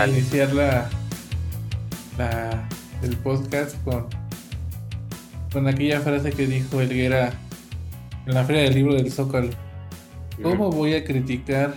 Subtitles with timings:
[0.00, 0.90] gustaría iniciar la,
[2.16, 2.68] la,
[3.02, 4.06] el podcast con,
[5.52, 7.34] con aquella frase que dijo Elguera
[8.26, 9.50] en la Feria del Libro del Zócalo.
[10.42, 11.74] ¿Cómo voy a criticar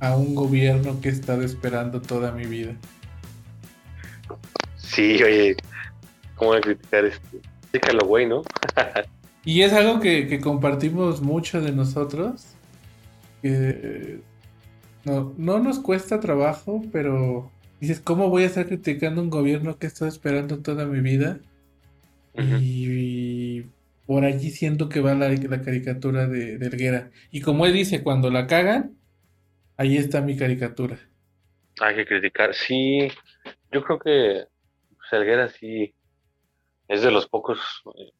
[0.00, 2.74] a un gobierno que he estado esperando toda mi vida?
[4.76, 5.56] Sí, oye,
[6.36, 7.38] ¿cómo voy a criticar esto?
[7.72, 8.42] Dígalo, güey, ¿no?
[9.44, 12.44] y es algo que, compartimos mucho de nosotros.
[13.40, 14.20] Que
[15.04, 17.50] no, no nos cuesta trabajo, pero
[17.80, 21.40] dices, ¿cómo voy a estar criticando un gobierno que he estado esperando toda mi vida?
[22.34, 23.66] y,
[24.06, 27.10] por allí siento que va la, la caricatura de, de.
[27.30, 28.96] Y como él dice, cuando la cagan,
[29.76, 30.98] ahí está mi caricatura.
[31.80, 33.08] Hay que criticar, sí.
[33.70, 34.46] Yo creo que
[35.12, 35.94] Elguera sí
[36.88, 37.58] es de los pocos
[37.94, 38.12] eh,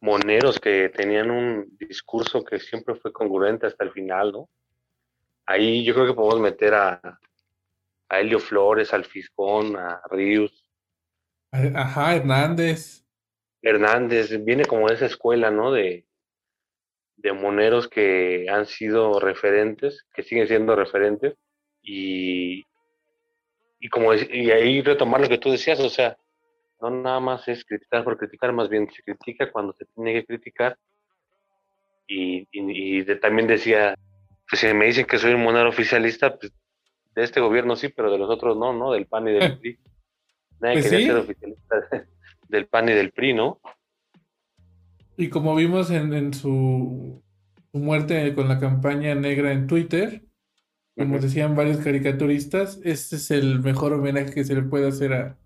[0.00, 4.48] moneros que tenían un discurso que siempre fue congruente hasta el final, ¿no?
[5.48, 7.00] Ahí yo creo que podemos meter a,
[8.10, 10.70] a Helio Flores, al Fiscón, a Ríos.
[11.50, 13.06] Ajá, Hernández.
[13.62, 15.72] Hernández, viene como de esa escuela, ¿no?
[15.72, 16.04] De,
[17.16, 21.34] de moneros que han sido referentes, que siguen siendo referentes,
[21.80, 22.62] y,
[23.80, 26.18] y como y ahí retomar lo que tú decías, o sea,
[26.82, 30.26] no nada más es criticar por criticar, más bien se critica cuando se tiene que
[30.26, 30.76] criticar.
[32.06, 32.46] Y,
[33.20, 33.94] también decía,
[34.48, 36.52] pues si me dicen que soy un monero oficialista, pues
[37.14, 38.92] de este gobierno sí, pero de los otros no, ¿no?
[38.92, 39.78] Del PAN y del PRI.
[40.60, 41.76] Nadie pues quería ser oficialista
[42.48, 43.60] del PAN y del PRI, ¿no?
[45.16, 47.22] Y como vimos en, su,
[47.72, 50.22] muerte con la campaña negra en Twitter,
[50.96, 55.36] como decían varios caricaturistas, este es el mejor homenaje que se le puede hacer a,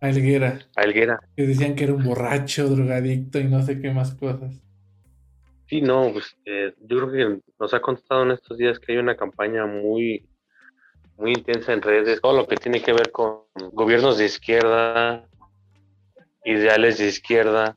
[0.00, 0.58] a Elguera.
[0.74, 1.20] A Elguera.
[1.36, 4.67] Que decían que era un borracho, drogadicto y no sé qué más cosas.
[5.68, 8.98] Sí, no, pues eh, yo creo que nos ha contado en estos días que hay
[8.98, 10.26] una campaña muy,
[11.18, 13.42] muy intensa en redes, todo lo que tiene que ver con
[13.72, 15.28] gobiernos de izquierda,
[16.42, 17.76] ideales de izquierda,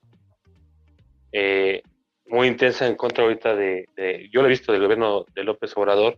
[1.33, 1.81] eh,
[2.27, 3.85] muy intensa en contra ahorita de,
[4.31, 6.17] yo lo he visto del gobierno de López Obrador,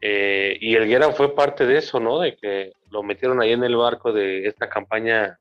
[0.00, 2.18] eh, y Elguera fue parte de eso, ¿no?
[2.18, 5.38] De que lo metieron ahí en el barco de esta campaña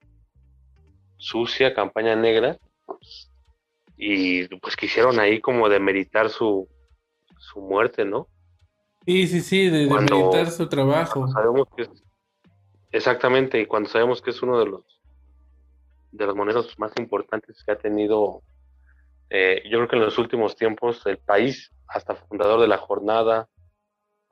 [1.17, 2.57] sucia, campaña negra,
[4.03, 6.67] y pues quisieron ahí como demeritar su,
[7.37, 8.27] su muerte, ¿no?
[9.05, 11.27] Sí, sí, sí, de demeritar su trabajo.
[11.27, 11.87] Sabemos que
[12.91, 14.81] exactamente, y cuando sabemos que es uno de los
[16.11, 18.41] de los moneros más importantes que ha tenido,
[19.29, 23.49] eh, yo creo que en los últimos tiempos el país, hasta fundador de la jornada,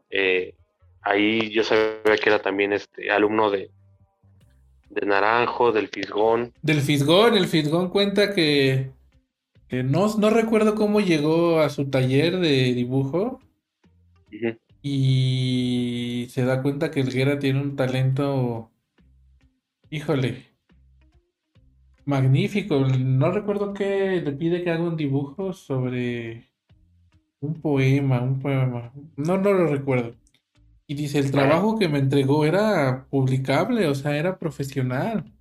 [0.09, 0.56] eh,
[1.03, 3.69] ahí yo sabía que era también este alumno de,
[4.90, 6.53] de Naranjo, del Fisgón.
[6.63, 8.91] Del Fisgón, el Fisgón cuenta que,
[9.72, 13.40] no, no recuerdo cómo llegó a su taller de dibujo.
[14.81, 18.72] Y se da cuenta que Elguera tiene un talento,
[19.90, 20.47] híjole,
[22.06, 22.79] magnífico.
[22.79, 26.50] No recuerdo que le pide que haga un dibujo sobre
[27.41, 28.91] un poema, un poema.
[29.16, 30.16] No, no lo recuerdo.
[30.88, 35.31] Y dice, el trabajo que me entregó era publicable, o sea, era profesional.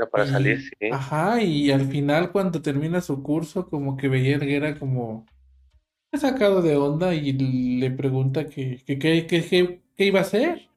[0.00, 0.88] Era para salir, sí.
[0.90, 5.26] Ajá, y al final cuando termina su curso, como que veía era como
[6.18, 10.70] sacado de onda y le pregunta que, qué iba a hacer.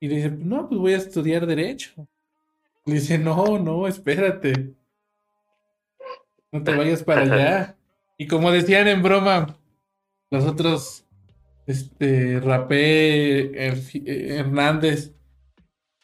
[0.00, 2.08] Y dice, no, pues voy a estudiar derecho.
[2.86, 4.74] Le dice, no, no, espérate.
[6.50, 7.76] No te vayas para allá.
[8.18, 9.56] Y como decían en broma,
[10.28, 11.06] los otros,
[11.66, 13.54] este, Rapé,
[14.38, 15.14] Hernández,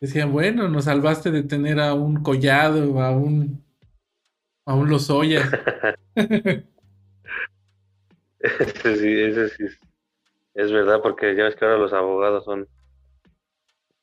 [0.01, 3.65] decían, bueno, nos salvaste de tener a un Collado, a un,
[4.65, 5.43] a un Lozoya.
[8.39, 9.65] ese sí, ese sí
[10.55, 12.69] es, verdad, porque ya ves que ahora los abogados son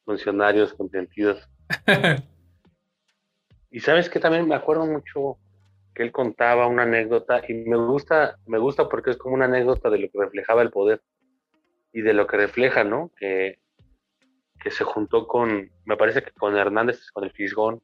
[0.06, 1.48] funcionarios contentidos.
[3.72, 5.38] y sabes que también me acuerdo mucho
[5.96, 9.90] que él contaba una anécdota y me gusta, me gusta porque es como una anécdota
[9.90, 11.02] de lo que reflejaba el poder
[11.92, 13.12] y de lo que refleja, ¿no?
[13.16, 13.60] Que,
[14.64, 17.82] que se juntó con, me parece que con Hernández, con el Fisgón,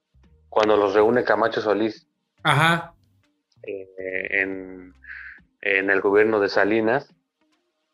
[0.48, 2.08] cuando los reúne Camacho Solís.
[2.44, 2.94] Ajá.
[3.64, 4.94] Eh, en,
[5.62, 7.14] en el gobierno de Salinas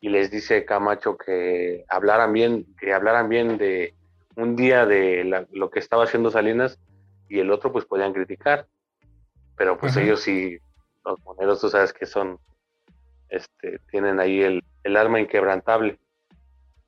[0.00, 3.94] y les dice Camacho que hablaran bien, que hablaran bien de
[4.36, 6.78] un día de lo que estaba haciendo Salinas
[7.28, 8.68] y el otro pues podían criticar
[9.56, 10.58] pero pues ellos sí,
[11.04, 12.38] los moneros, tú sabes que son,
[13.28, 15.98] este, tienen ahí el, el arma inquebrantable.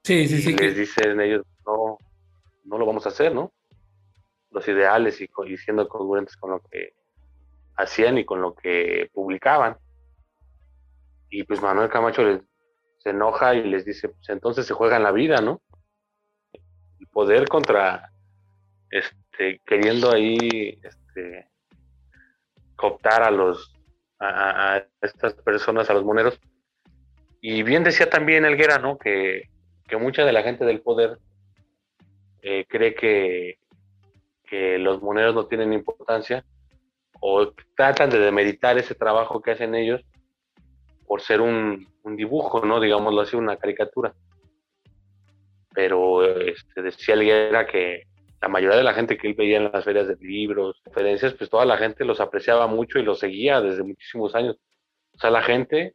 [0.05, 0.55] Sí, sí, sí.
[0.55, 1.45] Les dicen ellos,
[2.69, 3.53] no, lo vamos a hacer, ¿no?
[4.51, 6.95] Los ideales y, siendo congruentes con lo que
[7.77, 9.77] hacían y con lo que publicaban.
[11.31, 12.43] Y pues Manuel Camacho les,
[12.99, 15.63] se enoja y les dice, pues entonces se juega en la vida, ¿no?
[16.99, 18.11] El poder contra,
[18.91, 21.49] este, queriendo ahí, este,
[22.77, 23.75] cooptar a los,
[24.21, 26.41] a, estas personas, a los moneros.
[27.41, 28.99] Y bien decía también Elguera, ¿no?
[28.99, 29.49] Que,
[29.87, 31.19] que mucha de la gente del poder
[32.51, 33.59] eh, cree que,
[34.45, 36.45] que los moneros no tienen importancia
[37.21, 40.01] o tratan de demeritar ese trabajo que hacen ellos
[41.07, 41.87] por ser un,
[42.17, 42.81] dibujo, ¿no?
[42.81, 44.15] Digámoslo así, una caricatura.
[45.75, 48.05] Pero este, decía Elguera que
[48.41, 51.51] la mayoría de la gente que él veía en las ferias de libros, conferencias, pues
[51.51, 54.57] toda la gente los apreciaba mucho y los seguía desde muchísimos años.
[55.13, 55.95] O sea, la gente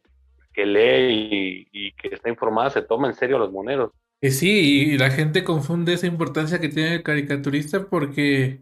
[0.53, 3.91] que lee y, que está informada se toma en serio a los moneros.
[4.23, 4.47] Que sí,
[4.93, 8.61] y la gente confunde esa importancia que tiene el caricaturista porque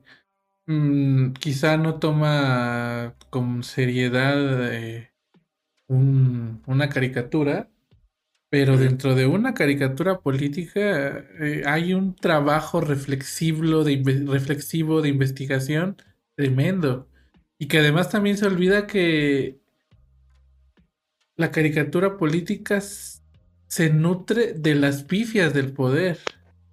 [0.67, 5.11] mm, quizá no toma con seriedad eh,
[5.87, 7.69] una caricatura,
[8.49, 15.97] pero dentro de una caricatura política eh, hay un trabajo reflexivo de, reflexivo de investigación
[16.35, 17.07] tremendo.
[17.59, 19.59] Y que además también se olvida que
[21.35, 22.81] la caricatura política
[23.71, 26.17] se nutre de las pifias del poder,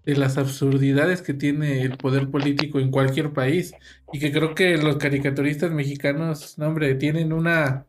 [0.04, 3.72] de las absurdidades que tiene el poder político en cualquier país.
[4.12, 7.86] Y que creo que los caricaturistas mexicanos, no, hombre, tienen una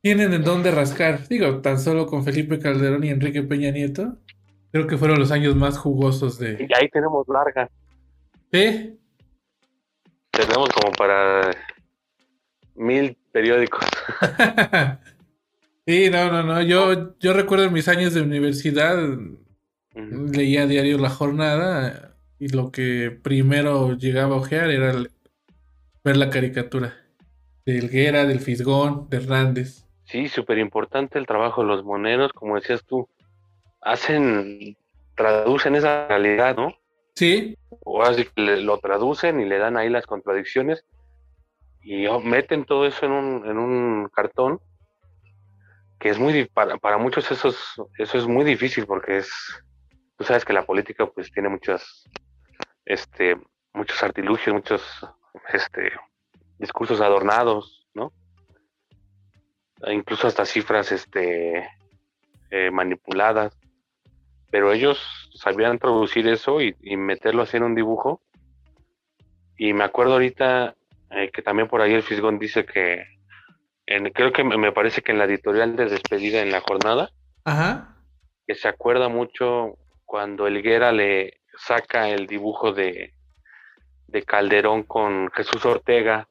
[0.00, 1.28] tienen en dónde rascar.
[1.28, 4.16] Digo, tan solo con Felipe Calderón y Enrique Peña Nieto.
[4.72, 6.66] Creo que fueron los años más jugosos de.
[6.66, 7.68] Y ahí tenemos larga.
[8.52, 8.96] ¿Eh?
[10.30, 11.50] Tenemos como para
[12.74, 13.84] mil periódicos.
[15.88, 16.60] sí, no, no, no.
[16.60, 18.98] Yo, yo recuerdo en mis años de universidad,
[19.94, 24.92] leía a diario La Jornada y lo que primero llegaba a ojear era
[26.04, 26.94] ver la caricatura
[27.64, 29.86] de Helguera, del Fisgón, de Hernández.
[30.04, 33.08] Sí, súper importante el trabajo de los moneros, como decías tú.
[33.80, 34.76] Hacen,
[35.14, 36.74] traducen esa realidad, ¿no?
[37.14, 37.56] Sí.
[37.84, 40.84] O así que lo traducen y le dan ahí las contradicciones
[41.82, 44.60] y meten todo eso en un, en un cartón
[45.98, 47.56] que es muy para, para muchos eso es,
[47.98, 49.30] eso es muy difícil porque es
[50.16, 52.04] tú sabes que la política pues tiene muchas
[52.84, 53.36] este
[53.72, 54.82] muchos artilugios muchos
[55.52, 55.92] este
[56.58, 58.12] discursos adornados no
[59.82, 61.68] e incluso hasta cifras este,
[62.50, 63.56] eh, manipuladas,
[64.50, 68.22] pero ellos sabían traducir eso y, meterlo así en un dibujo.
[69.56, 70.74] Y me acuerdo ahorita
[71.10, 73.04] eh, que también por ahí el Fisgón dice que,
[73.88, 77.10] en, creo que me parece que en la editorial de despedida en la jornada,
[78.46, 83.14] que se acuerda mucho cuando Elguera le saca el dibujo de,
[84.06, 86.28] de Calderón con Jesús Ortega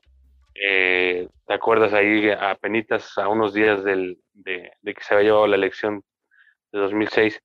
[0.60, 5.48] eh, ¿Te acuerdas ahí a penitas a unos días del, de, que se había llevado
[5.48, 6.04] la elección
[6.72, 7.42] de 2006?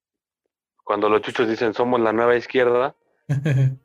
[0.82, 2.96] Cuando los chuchos dicen somos la nueva izquierda,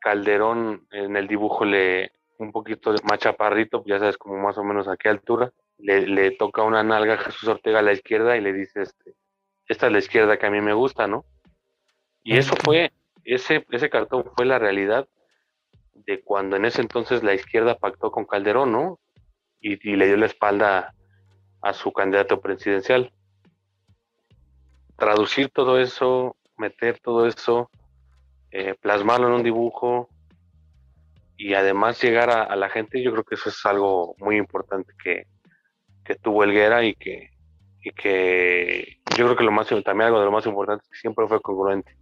[0.00, 4.86] Calderón en el dibujo le un poquito más chaparrito, ya sabes, como más o menos
[4.86, 8.40] a qué altura, le, le toca una nalga a Jesús Ortega a la izquierda y
[8.40, 9.14] le dice, este,
[9.68, 11.24] esta es la izquierda que a mí me gusta, ¿no?
[12.22, 12.92] Y eso fue,
[13.24, 15.08] ese, ese cartón fue la realidad
[15.92, 19.00] de cuando en ese entonces la izquierda pactó con Calderón, ¿no?
[19.60, 20.94] Y, le dio la espalda
[21.62, 23.12] a su candidato presidencial.
[24.96, 27.70] Traducir todo eso, meter todo eso,
[28.50, 30.08] eh, plasmarlo en un dibujo
[31.36, 35.26] y además llegar a, la gente, yo creo que eso es algo muy importante que,
[36.04, 37.30] que tuvo Elguera y que,
[37.82, 40.98] y que yo creo que lo más también algo de lo más importante es que
[40.98, 41.96] siempre fue congruente.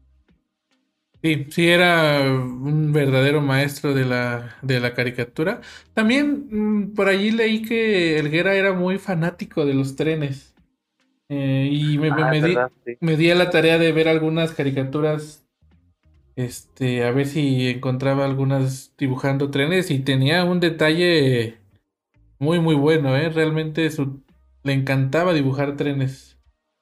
[1.23, 5.61] Sí, sí, era un verdadero maestro de la, de la caricatura.
[5.95, 10.53] También mm, por allí leí que Elguera era muy fanático de los trenes.
[11.29, 12.57] Eh, y me, ah, di,
[13.01, 15.47] me, di, a la tarea de ver algunas caricaturas.
[16.35, 19.93] Este, a ver si encontraba algunas dibujando trenes.
[19.93, 21.62] Y tenía un detalle
[22.43, 23.29] muy, muy bueno, ¿eh?
[23.29, 24.21] Realmente su,
[24.65, 26.37] le encantaba dibujar trenes.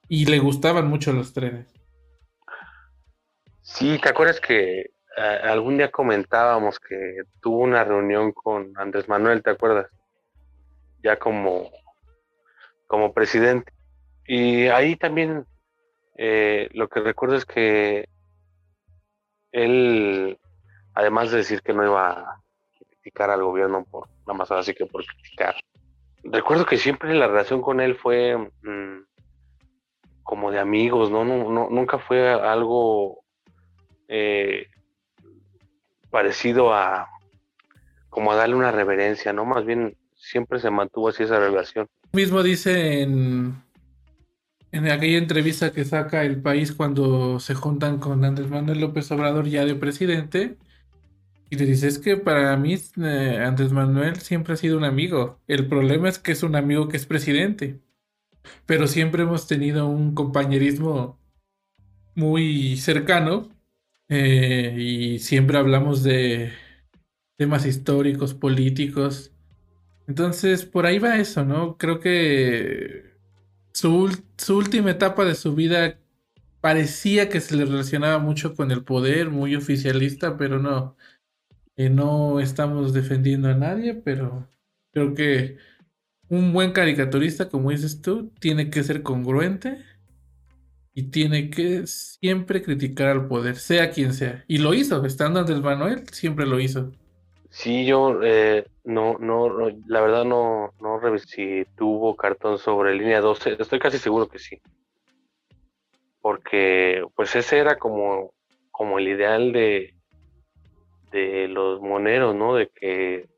[0.08, 1.68] Y le gustaban mucho los trenes.
[3.60, 4.90] Sí, ¿te acuerdas que
[5.42, 9.90] algún día comentábamos que tuvo una reunión con Andrés Manuel, ¿te acuerdas?
[11.02, 11.70] Ya como,
[12.86, 13.70] como presidente.
[14.26, 15.44] Y ahí también
[16.16, 18.08] eh, lo que recuerdo es que
[19.52, 20.38] él,
[20.94, 22.42] además de decir que no iba a
[22.78, 25.56] criticar al gobierno por nada más así que por criticar,
[26.22, 29.04] recuerdo que siempre la relación con él fue mm,
[30.22, 31.24] como de amigos, ¿no?
[31.24, 33.24] No, Nunca fue algo
[34.08, 34.66] eh,
[36.10, 37.08] parecido a
[38.08, 39.44] como darle una reverencia, ¿no?
[39.44, 41.88] Más bien siempre se mantuvo así esa relación.
[42.12, 43.62] Mismo dice en,
[44.72, 49.46] en aquella entrevista que saca el país cuando se juntan con Andrés Manuel López Obrador
[49.46, 50.56] ya de presidente,
[51.50, 55.40] y le dice, es que para mí eh, Andrés Manuel siempre ha sido un amigo.
[55.48, 57.80] El problema es que es un amigo que es presidente.
[58.66, 61.18] Pero siempre hemos tenido un compañerismo
[62.14, 63.50] muy cercano
[64.08, 66.52] eh, y siempre hablamos de
[67.36, 69.32] temas históricos, políticos.
[70.06, 71.76] Entonces, por ahí va eso, ¿no?
[71.78, 73.16] Creo que
[73.72, 75.98] su, su última etapa de su vida
[76.60, 80.96] parecía que se le relacionaba mucho con el poder, muy oficialista, pero no
[81.88, 84.46] no estamos defendiendo a nadie, pero
[84.92, 85.56] creo que
[86.28, 89.84] un buen caricaturista, como dices tú, tiene que ser congruente
[90.92, 94.44] y tiene que siempre criticar al poder, sea quien sea.
[94.46, 96.92] Y lo hizo, estando Andrés Manuel, siempre lo hizo.
[97.48, 103.20] Sí, yo eh, no, no, la verdad no, no revisé si tuvo cartón sobre línea
[103.20, 104.60] 12, estoy casi seguro que sí.
[106.20, 108.34] Porque pues ese era como,
[108.70, 109.94] como el ideal de,
[111.10, 112.54] de los moneros, ¿no?
[112.54, 113.28] De que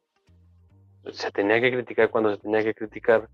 [1.12, 3.28] se tenía que criticar cuando se tenía que criticar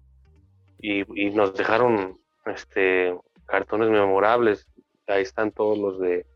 [0.81, 4.67] y, nos dejaron este cartones memorables.
[5.07, 6.27] Ahí están todos los de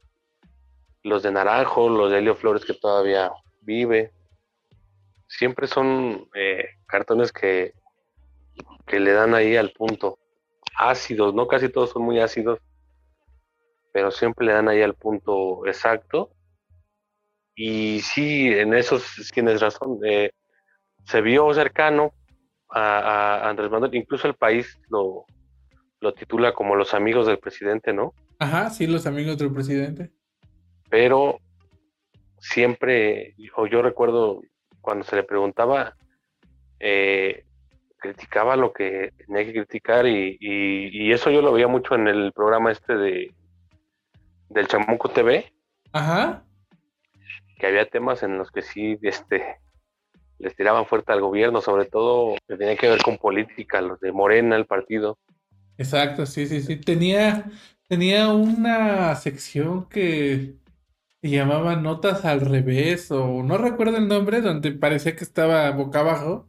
[1.02, 4.12] los de Naranjo, los de Helio Flores que todavía vive.
[5.26, 7.72] Siempre son eh, cartones que,
[8.86, 10.18] que le dan ahí al punto.
[10.76, 12.58] Ácidos, no casi todos son muy ácidos,
[13.92, 16.30] pero siempre le dan ahí al punto exacto
[17.54, 19.00] y sí, en eso
[19.32, 19.98] tienes razón.
[20.04, 20.30] Eh,
[21.04, 22.12] se vio cercano
[22.70, 25.26] a, Andrés Manuel, incluso el país lo,
[26.00, 28.14] lo titula como los amigos del presidente, ¿no?
[28.38, 30.10] Ajá, sí, los amigos del presidente.
[30.88, 31.38] Pero
[32.38, 34.40] siempre, o yo recuerdo
[34.80, 35.94] cuando se le preguntaba,
[36.80, 37.44] eh,
[37.98, 42.32] criticaba lo que tenía que criticar y, y, eso yo lo veía mucho en el
[42.32, 43.34] programa este de
[44.48, 45.52] del Chamuco TV.
[45.92, 46.44] Ajá
[47.62, 49.60] que había temas en los que sí este,
[50.40, 54.10] les tiraban fuerte al gobierno, sobre todo que tenía que ver con política, los de
[54.10, 55.16] Morena, el partido.
[55.78, 56.74] Exacto, sí, sí, sí.
[56.74, 57.44] Tenía,
[57.86, 60.56] tenía una sección que
[61.20, 66.00] se llamaba Notas al revés, o no recuerdo el nombre, donde parecía que estaba boca
[66.00, 66.48] abajo.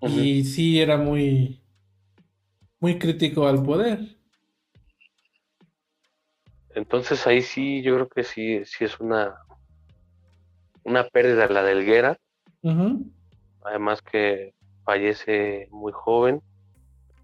[0.00, 1.60] Y sí era muy,
[2.80, 3.98] muy crítico al poder.
[6.74, 9.34] Entonces ahí sí, yo creo que sí, sí es una,
[10.86, 12.18] una pérdida la delguera.
[13.64, 16.40] Además que fallece muy joven.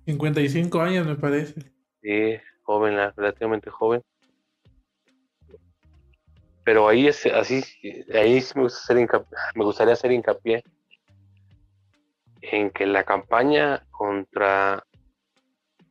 [0.04, 1.72] 55 años me parece.
[2.02, 4.02] Sí, joven, relativamente joven.
[6.64, 7.62] Pero ahí es así,
[8.14, 9.08] ahí me,
[9.54, 10.62] me gustaría hacer hincapié
[12.40, 14.84] en que la campaña contra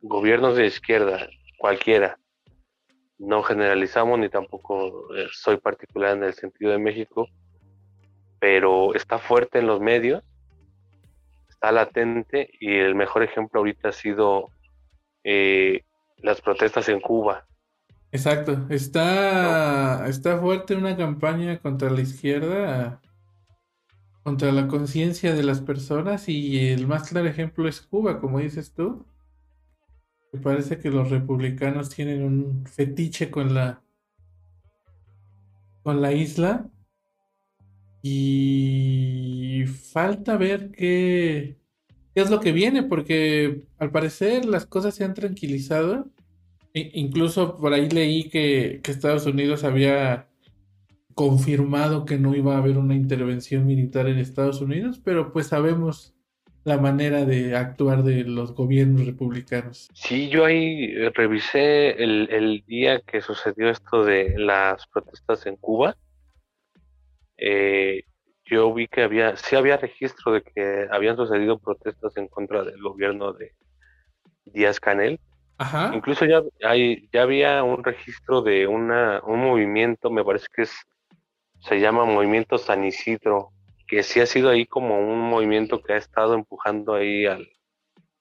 [0.02, 2.18] gobiernos de izquierda, cualquiera,
[3.18, 7.28] no generalizamos ni tampoco eh, soy particular en el sentido de México,
[8.42, 10.24] pero está fuerte en los medios,
[11.48, 14.50] está latente y el mejor ejemplo ahorita ha sido
[15.22, 15.84] eh,
[16.16, 17.46] las protestas en Cuba.
[18.10, 23.00] Exacto, está, está fuerte una campaña contra la izquierda,
[24.24, 28.74] contra la conciencia de las personas y el más claro ejemplo es Cuba, como dices
[28.74, 29.06] tú.
[30.32, 33.84] Me parece que los republicanos tienen un fetiche con la
[35.84, 36.68] con la isla
[38.02, 41.56] y falta ver qué,
[42.14, 46.08] es lo que viene, porque al parecer las cosas se han tranquilizado.
[46.74, 50.28] E incluso por ahí leí que, que Estados Unidos había
[51.14, 56.14] confirmado que no iba a haber una intervención militar en Estados Unidos, pero pues sabemos
[56.64, 59.88] la manera de actuar de los gobiernos republicanos.
[59.92, 65.96] Sí, yo ahí revisé el, el día que sucedió esto de las protestas en Cuba
[67.44, 68.04] eh,
[68.44, 72.80] yo vi que había, sí había registro de que habían sucedido protestas en contra del
[72.80, 73.52] gobierno de
[74.44, 75.18] Díaz Canel.
[75.92, 80.72] Incluso ya, hay, ya había un registro de una, un movimiento, me parece que es,
[81.60, 83.50] se llama Movimiento San Isidro,
[83.86, 87.48] que sí ha sido ahí como un movimiento que ha estado empujando ahí al,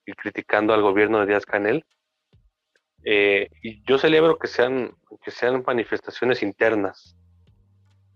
[0.05, 1.85] y criticando al gobierno de Díaz Canel.
[3.03, 4.91] Eh, y yo celebro que sean,
[5.23, 7.17] que sean manifestaciones internas,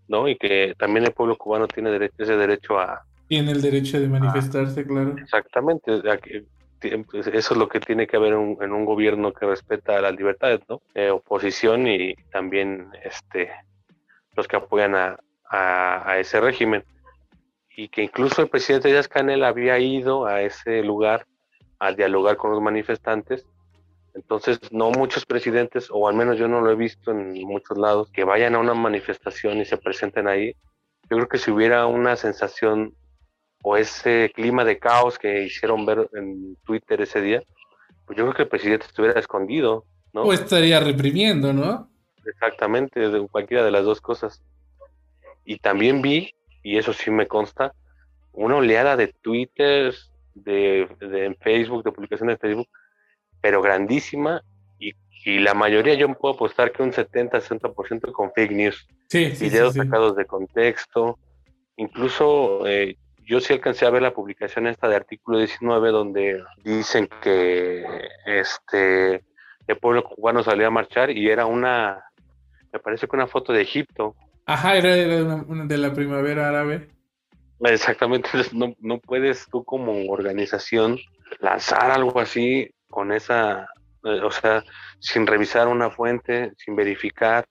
[0.08, 0.28] ¿no?
[0.28, 3.02] Y que también el pueblo cubano tiene derecho, ese derecho a...
[3.28, 5.16] Tiene el derecho de manifestarse, claro.
[5.18, 6.00] Exactamente,
[7.10, 10.60] pues, eso es lo que tiene que haber en un gobierno que respeta las libertades,
[10.68, 10.80] ¿no?
[10.94, 13.50] Eh, oposición y también este,
[14.36, 15.18] los que apoyan a,
[15.50, 16.84] a, ese régimen.
[17.76, 21.26] Y que incluso el presidente Díaz Canel había ido a ese lugar
[21.78, 23.46] a dialogar con los manifestantes,
[24.16, 28.10] Entonces, no muchos presidentes, o al menos yo no lo he visto en muchos lados,
[28.10, 30.54] que vayan a una manifestación y se presenten ahí.
[31.10, 32.94] Yo creo que si hubiera una sensación
[33.62, 37.42] o ese clima de caos que hicieron ver en Twitter ese día,
[38.06, 40.22] pues yo creo que el presidente estuviera escondido, ¿no?
[40.22, 41.90] O estaría reprimiendo, ¿no?
[42.24, 44.42] Exactamente, de cualquiera de las dos cosas.
[45.44, 47.74] Y también vi, y eso sí me consta,
[48.32, 52.68] una oleada de twitters, de, de Facebook, de publicaciones de Facebook,
[53.46, 54.42] pero grandísima,
[54.76, 54.92] y,
[55.24, 58.88] y, la mayoría yo puedo apostar que un 70-60% con fake news.
[59.08, 61.16] Sí, sí, Videos sí, sacados de contexto.
[61.76, 67.08] Incluso eh, yo sí alcancé a ver la publicación esta de artículo 19 donde dicen
[67.22, 67.84] que
[68.26, 69.22] este
[69.68, 72.02] el pueblo cubano salió a marchar y era una,
[72.72, 74.16] me parece que una foto de Egipto.
[74.44, 76.88] Ajá, era de, una de la primavera árabe.
[77.60, 80.98] Exactamente, no, no puedes tú como organización
[81.38, 82.72] lanzar algo así
[83.06, 83.68] con esa,
[84.04, 84.64] eh, o sea,
[84.98, 87.46] sin revisar una fuente, sin verificar.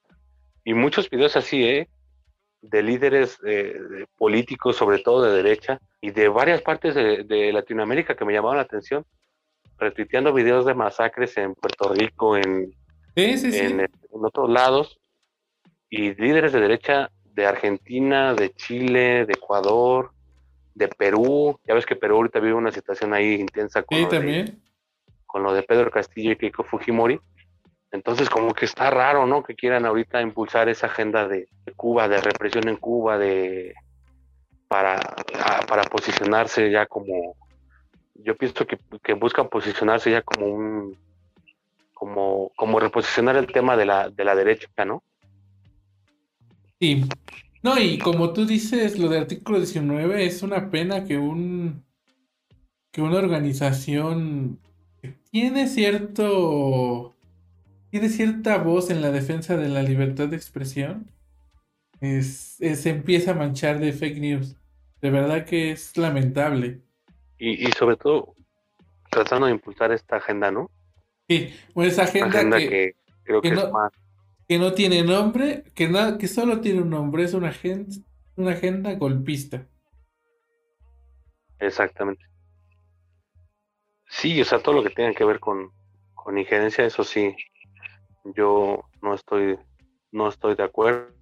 [0.66, 1.90] Y muchos videos así, ¿eh?
[2.62, 7.54] De líderes eh, de políticos, sobre todo de derecha, y de varias partes de, de,
[7.54, 9.06] Latinoamérica que me llamaron la atención,
[9.78, 12.72] retuiteando videos de masacres en Puerto Rico, en,
[13.16, 15.00] sí, sí, en, en otros lados,
[15.90, 20.12] y líderes de derecha de Argentina, de Chile, de Ecuador,
[20.74, 21.60] de Perú.
[21.66, 24.65] Ya ves que Perú ahorita vive una situación ahí intensa con, sí, también.
[25.36, 27.20] Con lo de Pedro Castillo y Keiko Fujimori.
[27.92, 29.44] Entonces, como que está raro, ¿no?
[29.44, 33.76] Que quieran ahorita impulsar esa agenda de, Cuba, de represión en Cuba, de
[34.70, 34.98] para,
[35.68, 37.36] para posicionarse ya como.
[38.14, 40.98] Yo pienso que, que buscan posicionarse ya como un.
[41.94, 45.04] como, como reposicionar el tema de la, de la derecha, ¿no?
[46.80, 47.04] Sí.
[47.62, 51.84] No, y como tú dices, lo de artículo 19 es una pena que un
[52.94, 54.62] que una organización
[55.36, 57.14] tiene cierto
[57.90, 61.12] tiene cierta voz en la defensa de la libertad de expresión
[62.00, 64.56] es, es, se empieza a manchar de fake news.
[65.02, 66.80] De verdad que es lamentable.
[67.38, 68.34] Y, y sobre todo
[69.10, 70.72] tratando de impulsar esta agenda, ¿no?
[71.28, 72.96] Sí, bueno, esa agenda, agenda que, que,
[73.26, 73.92] creo que, que no, es más
[74.48, 77.94] que no tiene nombre, que, na, que solo tiene un nombre, es una agenda,
[78.38, 79.68] una agenda golpista.
[81.60, 82.24] Exactamente.
[84.08, 85.72] Sí, o sea, todo lo que tenga que ver con,
[86.14, 87.36] con injerencia, eso sí,
[88.24, 89.58] yo no estoy,
[90.12, 91.14] no estoy de acuerdo.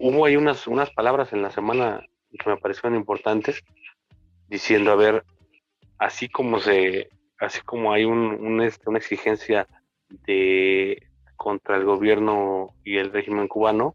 [0.00, 2.06] Hubo ahí unas, unas palabras en la semana
[2.38, 3.62] que me parecieron importantes,
[4.48, 5.24] diciendo, a ver,
[5.98, 9.66] así como se, así como hay un, un, este, una exigencia
[10.08, 11.02] de
[11.36, 13.94] contra el gobierno y el régimen cubano,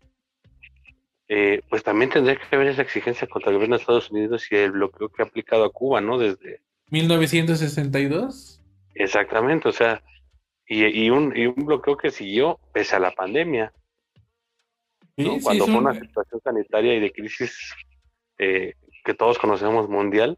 [1.28, 4.56] eh, pues también tendría que haber esa exigencia contra el gobierno de Estados Unidos y
[4.56, 6.18] el bloqueo que ha aplicado a Cuba, ¿no?
[6.18, 6.62] Desde
[6.94, 8.62] 1962.
[8.94, 10.04] Exactamente, o sea,
[10.68, 13.74] y, y, un, y un bloqueo que siguió pese a la pandemia.
[15.18, 15.34] ¿no?
[15.34, 15.88] Sí, Cuando fue un...
[15.88, 17.74] una situación sanitaria y de crisis
[18.38, 20.38] eh, que todos conocemos mundial.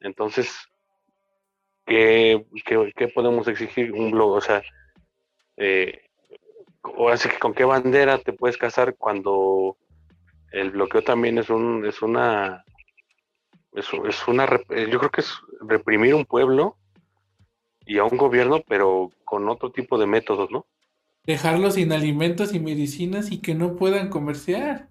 [0.00, 0.54] Entonces,
[1.86, 3.92] ¿qué, qué, qué podemos exigir?
[3.92, 4.62] Un bloqueo, o sea,
[5.56, 6.02] eh,
[6.82, 9.78] o así que con qué bandera te puedes casar cuando
[10.52, 12.64] el bloqueo también es un es una
[13.74, 16.76] es, es, una yo creo que es reprimir un pueblo
[17.86, 20.66] y a un gobierno pero con otro tipo de métodos no
[21.26, 24.88] dejarlos sin alimentos y medicinas y que no puedan comerciar.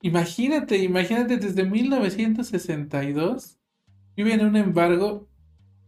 [0.00, 3.58] Imagínate imagínate desde 1962
[4.16, 5.26] viven un embargo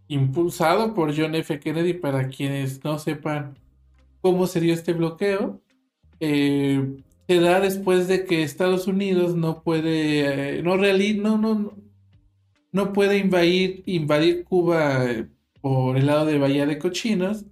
[0.09, 1.59] impulsado por John F.
[1.61, 3.59] Kennedy para quienes no sepan
[4.21, 5.61] cómo se dio este bloqueo.
[6.21, 11.75] Eh, se da después de que Estados Unidos no puede, eh, no, reali no, no,
[12.75, 15.29] no puede invadir, invadir Cuba eh,
[15.61, 17.45] por el lado de Bahía de Cochinos.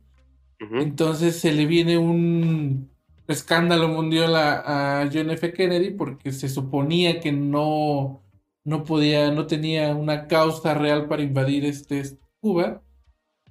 [0.60, 0.82] Uh -huh.
[0.82, 2.90] Entonces se le viene un
[3.28, 5.52] escándalo mundial a, a, John F.
[5.52, 8.20] Kennedy porque se suponía que no,
[8.64, 12.02] no podía, no tenía una causa real para invadir este
[12.40, 12.82] Cuba.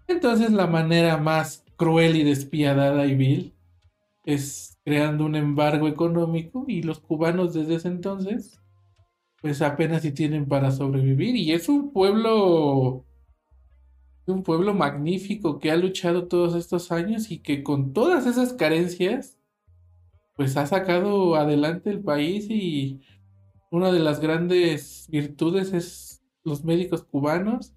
[0.09, 3.55] Entonces la manera más cruel y despiadada y vil
[4.25, 8.60] es creando un embargo económico y los cubanos desde ese entonces
[9.41, 11.35] pues apenas si tienen para sobrevivir.
[11.35, 13.05] Y es un pueblo
[14.27, 19.37] un pueblo magnífico que ha luchado todos estos años y que con todas esas carencias
[20.35, 23.01] pues ha sacado adelante el país y
[23.71, 27.73] una de las grandes virtudes es los médicos cubanos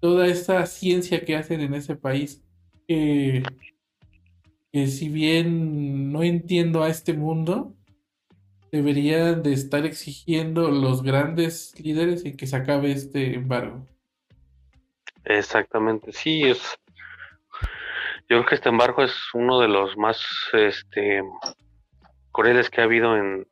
[0.00, 2.42] toda esa ciencia que hacen en ese país
[2.88, 3.42] que,
[4.72, 7.76] que, si bien no entiendo a este mundo,
[8.70, 13.86] deberían de estar exigiendo los grandes líderes en que se acabe este embargo.
[15.24, 16.78] Exactamente, sí, es
[18.28, 20.18] Yo creo que este embargo es uno de los más
[20.52, 21.22] este,
[22.32, 23.46] crueles que ha habido en,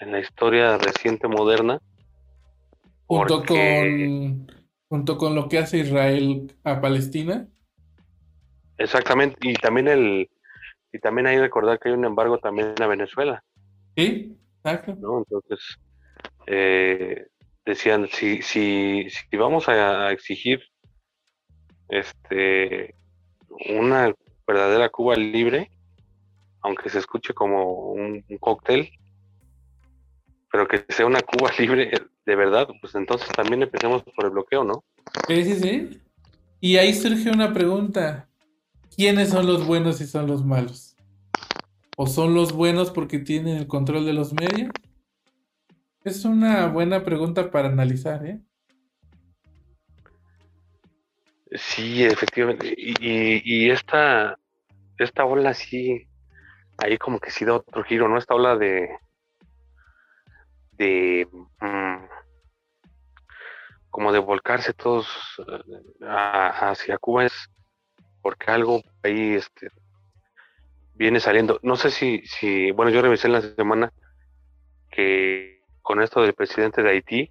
[0.00, 1.80] en la historia reciente moderna.
[3.06, 4.46] Junto con
[4.90, 7.46] junto con lo que hace Israel a Palestina.
[8.76, 10.28] Exactamente, y también el
[10.92, 13.44] y también hay que recordar que hay un embargo también a Venezuela.
[13.96, 14.96] Sí, exacto.
[14.96, 15.18] ¿no?
[15.18, 15.58] Entonces,
[16.46, 17.26] eh,
[17.64, 20.60] decían, si, si, si vamos a, exigir
[21.88, 22.94] este
[23.68, 24.14] una
[24.46, 25.70] verdadera Cuba libre,
[26.62, 28.90] aunque se escuche como un, cóctel,
[30.50, 31.90] pero que sea una Cuba libre
[32.26, 34.84] de verdad, pues entonces también empecemos por el bloqueo, ¿no?
[35.26, 36.00] Sí, sí, sí.
[36.60, 38.28] Y ahí surge una pregunta.
[38.94, 40.89] ¿Quiénes son los buenos y son los malos?
[41.96, 44.70] ¿O son los buenos porque tienen el control de los medios?
[46.02, 48.40] Es una buena pregunta para analizar, ¿eh?
[51.52, 52.72] Sí, efectivamente.
[52.76, 54.38] Y, esta,
[54.98, 56.06] esta ola sí,
[56.78, 58.16] ahí como que sí da otro giro, ¿no?
[58.16, 58.88] Esta ola de,
[60.72, 61.28] de
[61.60, 62.06] mm,
[63.90, 67.50] como de volcarse todos eh, hacia Cuba es
[68.22, 69.68] porque algo ahí este,
[71.00, 71.58] viene saliendo.
[71.62, 73.90] No sé si, si, bueno, yo revisé en la semana
[74.90, 77.30] que con esto del presidente de Haití,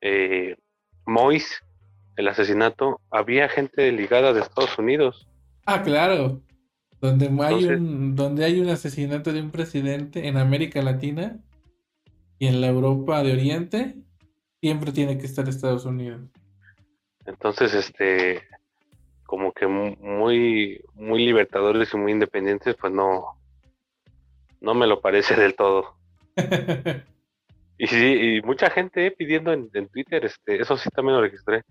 [0.00, 0.56] eh,
[1.06, 1.62] Mois,
[2.16, 5.28] el asesinato, había gente ligada de Estados Unidos.
[5.66, 6.42] Ah, claro.
[7.00, 11.38] Donde hay, un, donde hay un asesinato de un presidente en América Latina
[12.40, 13.94] y en la Europa de Oriente,
[14.60, 16.22] siempre tiene que estar Estados Unidos.
[17.24, 18.42] Entonces, este,
[19.24, 23.38] como que muy, muy libertadores y muy independientes, pues no,
[24.60, 25.96] no me lo parece del todo.
[27.78, 31.62] y sí, y mucha gente pidiendo en, Twitter, este, eso sí también lo registré,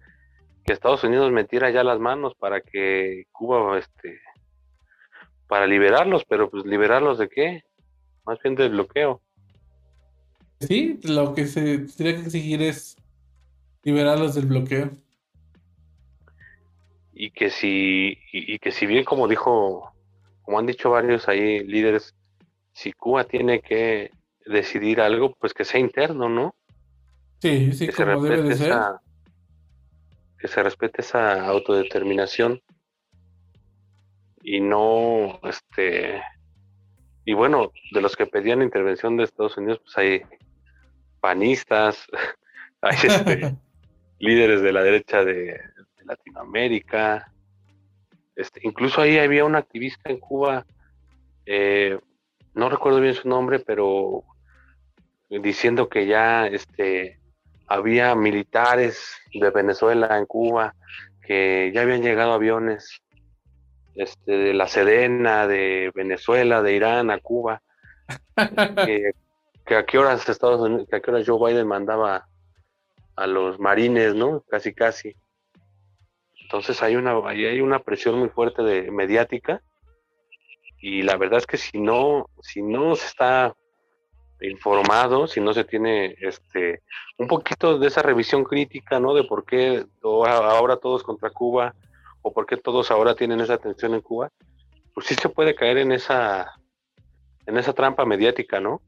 [0.65, 4.19] que Estados Unidos metiera ya las manos para que Cuba, este,
[5.47, 7.63] para liberarlos, pero pues liberarlos de qué?
[8.25, 9.21] Más bien del bloqueo.
[10.61, 12.95] Sí, lo que se tendría que exigir es
[13.83, 14.91] liberarlos del bloqueo.
[17.13, 19.93] Y que si, y que si bien como dijo,
[20.41, 22.15] como han dicho varios ahí líderes,
[22.73, 24.11] si Cuba tiene que
[24.45, 26.55] decidir algo, pues que sea interno, ¿no?
[27.39, 28.73] Sí, sí, como debe de ser.
[30.39, 32.61] que se respete esa autodeterminación
[34.41, 36.21] y no, este,
[37.25, 40.21] y bueno, de los que pedían intervención de Estados Unidos, pues hay
[41.21, 42.05] panistas,
[42.81, 43.55] hay este,
[44.19, 45.59] líderes de la derecha de,
[46.05, 47.31] Latinoamérica,
[48.35, 50.65] este, incluso ahí había un activista en Cuba,
[51.45, 51.99] eh,
[52.53, 54.23] no recuerdo bien su nombre, pero
[55.29, 57.19] diciendo que ya este,
[57.67, 60.75] había militares de Venezuela en Cuba,
[61.25, 63.01] que ya habían llegado aviones
[63.95, 67.61] este, de la Sedena, de Venezuela, de Irán a Cuba,
[68.85, 72.27] que, a qué horas Estados Unidos, que a qué horas Joe Biden mandaba
[73.15, 74.41] a los marines, ¿no?
[74.49, 75.15] Casi casi.
[76.53, 79.63] Entonces hay una, hay una presión muy fuerte de mediática
[80.79, 83.55] y la verdad es que si no, si no se está
[84.39, 86.83] informado, si no se tiene este
[87.17, 89.15] un poquito de esa revisión crítica, ¿no?
[89.15, 91.73] De por qué ahora todos contra Cuba
[92.21, 94.29] o por qué todos ahora tienen esa atención en Cuba,
[94.93, 96.53] pues sí se puede caer en esa
[97.47, 98.79] en esa trampa mediática, ¿no?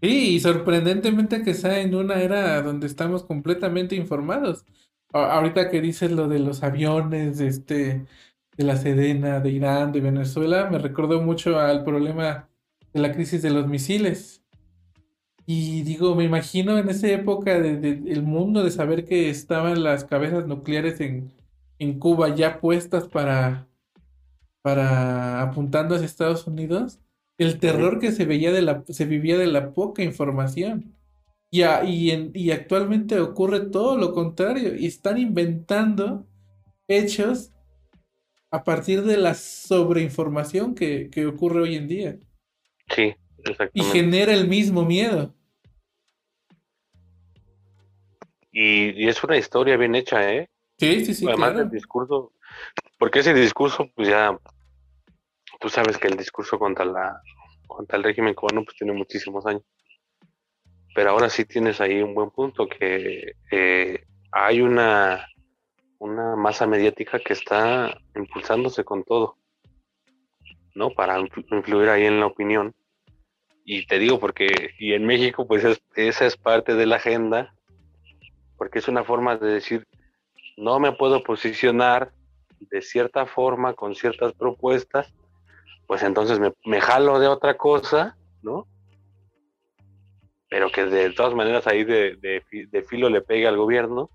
[0.00, 4.64] Sí, y sorprendentemente que sea en una era donde estamos completamente informados.
[5.14, 8.06] Ahorita que dices lo de los aviones, este,
[8.56, 12.48] de la Sedena, de Irán, de Venezuela, me recordó mucho al problema
[12.92, 14.42] de la crisis de los misiles.
[15.46, 20.46] Y digo, me imagino en esa época del mundo de saber que estaban las cabezas
[20.46, 21.32] nucleares en,
[21.78, 23.66] en Cuba ya puestas para,
[24.62, 26.98] para apuntando hacia Estados Unidos,
[27.36, 30.93] el terror que se veía de la, se vivía de la poca información.
[31.54, 34.74] Y, y, y actualmente ocurre todo lo contrario.
[34.74, 36.26] Y están inventando
[36.88, 37.52] hechos
[38.50, 42.18] a partir de la sobreinformación que, que ocurre hoy en día.
[42.88, 43.14] Sí,
[43.72, 45.34] y genera el mismo miedo.
[48.52, 50.48] Y, es una historia bien hecha, ¿eh?
[50.78, 51.26] Sí, sí, sí.
[51.26, 52.32] Además del discurso,
[52.98, 54.38] porque ese discurso, pues ya,
[55.60, 57.20] tú sabes que el discurso contra la
[57.66, 59.62] contra el régimen cubano pues tiene muchísimos años.
[60.94, 65.26] Pero ahora sí tienes ahí un buen punto, que eh, hay una,
[65.98, 69.36] una masa mediática que está impulsándose con todo,
[70.74, 70.90] ¿no?
[70.90, 72.74] Para influir ahí en la opinión
[73.64, 75.64] y te digo porque, y en México, pues
[75.96, 77.54] esa es parte de la agenda,
[78.58, 79.86] porque es una forma de decir,
[80.58, 82.12] no me puedo posicionar
[82.60, 85.12] de cierta forma, con ciertas propuestas,
[85.86, 88.66] pues entonces me, me jalo de otra cosa, ¿no?
[90.54, 94.08] Pero que de todas maneras ahí de, de, filo le pegue al gobierno.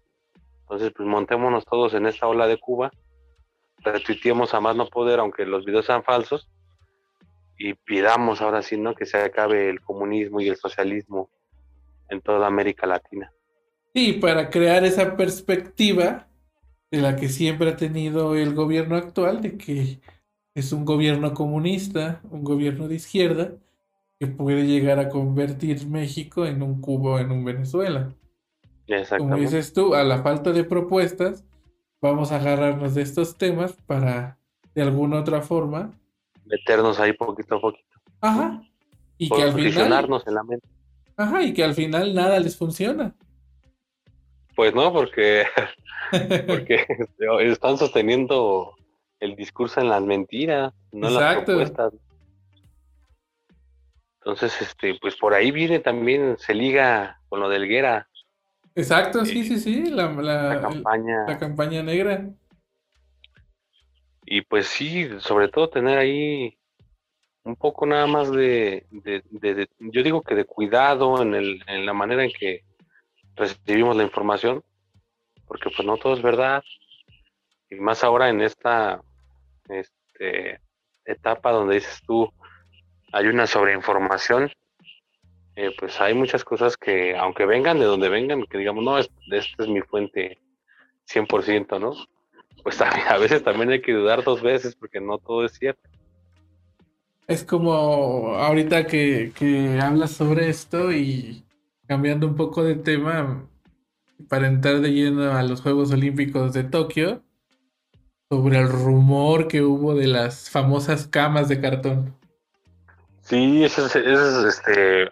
[0.61, 2.91] Entonces, pues montémonos todos en esta ola de Cuba,
[3.79, 6.49] retuiteemos a más no poder, aunque los videos sean falsos,
[7.57, 8.95] y pidamos ahora sí, ¿no?
[8.95, 11.29] Que se acabe el comunismo y el socialismo
[12.07, 13.33] en toda América Latina.
[13.93, 16.29] Sí, para crear esa perspectiva
[16.89, 19.99] de la que siempre ha tenido el gobierno actual, de que
[20.55, 23.57] es un gobierno comunista, un gobierno de izquierda,
[24.19, 28.13] que puede llegar a convertir México en un Cuba o en un Venezuela.
[29.17, 31.45] Como dices tú, a la falta de propuestas,
[32.01, 34.37] vamos a agarrarnos de estos temas para,
[34.75, 35.93] de alguna otra forma,
[36.49, 37.99] meternos ahí poquito a poquito.
[38.21, 38.61] Ajá.
[39.17, 40.21] Y que al final.
[40.25, 40.67] en la mente.
[41.15, 43.13] Ajá, y que al final nada les funciona.
[44.55, 45.45] Pues no, porque,
[46.47, 46.85] porque
[47.41, 48.75] están sosteniendo
[49.19, 51.93] el discurso en las mentiras, no en las propuestas.
[54.29, 58.07] Entonces, este, pues por ahí viene también, se liga con lo del Guerra.
[58.75, 61.25] Exacto, sí, sí, sí, la, la, campaña.
[61.27, 62.29] la campaña negra.
[64.23, 66.55] Y pues sí, sobre todo tener ahí
[67.43, 68.85] un poco nada más de,
[69.79, 72.63] yo digo que de cuidado en, el, en la manera en que
[73.35, 74.63] recibimos la información,
[75.47, 76.63] porque pues no todo es verdad.
[77.71, 79.01] Y más ahora en esta
[79.67, 80.61] este,
[81.05, 82.31] etapa donde dices tú,
[83.11, 84.51] hay una sobreinformación,
[85.55, 89.63] eh, pues hay muchas cosas que, aunque vengan de donde vengan, que digamos, no, esta
[89.63, 90.37] es mi fuente
[91.07, 91.93] 100%, ¿no?
[92.63, 95.81] pues a veces también hay que dudar dos veces porque no todo es cierto.
[97.27, 101.43] Es como ahorita que, que hablas sobre esto y
[101.87, 103.47] cambiando un poco de tema
[104.27, 107.21] para entrar de lleno a los Juegos Olímpicos de Tokio,
[108.29, 112.15] sobre el rumor que hubo de las famosas camas de cartón.
[113.29, 115.11] Sí, eso es, eso es este,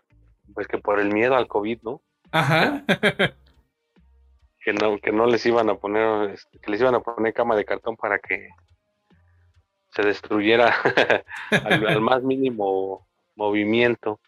[0.56, 2.02] pues que por el miedo al COVID, ¿no?
[2.32, 2.84] Ajá.
[4.60, 7.56] que no, que no les iban a poner, este, que les iban a poner cama
[7.56, 8.50] de cartón para que
[9.92, 10.74] se destruyera
[11.52, 14.20] al, más mínimo movimiento.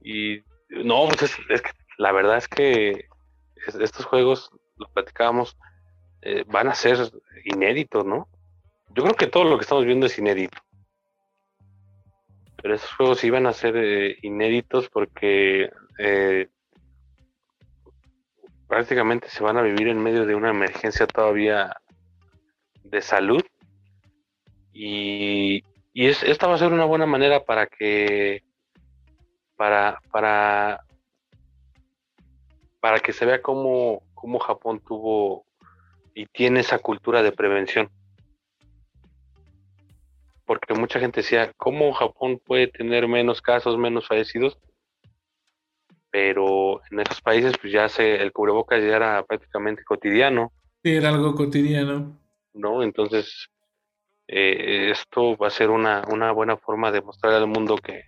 [0.00, 3.08] Y no, pues es, que la verdad es que
[3.66, 5.58] estos juegos, los platicábamos,
[6.20, 7.10] eh, van a ser
[7.44, 8.28] inéditos, ¿no?
[8.94, 10.62] Yo creo que todo lo que estamos viendo es inédito.
[12.62, 16.48] Pero esos juegos iban a ser eh, inéditos porque eh,
[18.68, 21.76] prácticamente se van a vivir en medio de una emergencia todavía
[22.84, 23.42] de salud.
[24.72, 25.62] Y,
[25.94, 28.42] esta va a ser una buena manera para que
[29.56, 30.80] para para
[32.80, 35.44] para que se vea cómo, cómo Japón tuvo
[36.14, 37.90] y tiene esa cultura de prevención
[40.44, 44.58] porque mucha gente decía cómo Japón puede tener menos casos menos fallecidos
[46.12, 50.52] pero en esos países pues ya se, el cubrebocas ya era prácticamente cotidiano.
[50.84, 52.20] Sí, era algo cotidiano.
[52.52, 52.82] ¿No?
[52.82, 53.48] Entonces,
[54.28, 58.04] eh, esto va a ser una, una buena forma de mostrar al mundo que,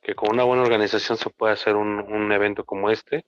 [0.00, 3.26] que con una buena organización se puede hacer un, un evento como este.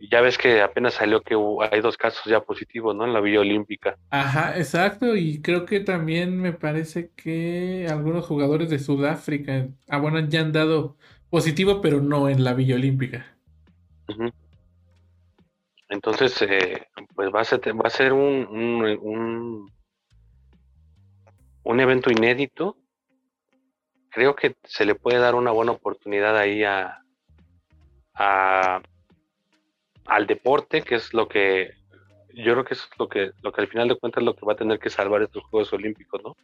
[0.00, 1.34] Ya ves que apenas salió que
[1.70, 3.04] hay dos casos ya positivos, ¿no?
[3.04, 3.96] En la Villa Olímpica.
[4.10, 5.16] Ajá, exacto.
[5.16, 10.52] Y creo que también me parece que algunos jugadores de Sudáfrica, ah, bueno, ya han
[10.52, 10.96] dado
[11.30, 13.36] positivo, pero no en la Villa Olímpica.
[15.88, 19.70] Entonces, eh, pues va a ser, va a ser un, un,
[21.62, 22.76] un, evento inédito.
[24.10, 27.02] Creo que se le puede dar una buena oportunidad ahí a,
[28.14, 28.80] a
[30.06, 31.74] al deporte, que es lo que
[32.36, 34.52] yo creo que es lo que, lo que al final de cuentas lo que va
[34.52, 36.36] a tener que salvar estos Juegos Olímpicos, ¿no?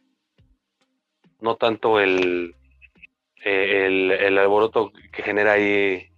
[1.39, 2.55] No tanto el,
[3.43, 6.09] el, el, alboroto que genera ahí,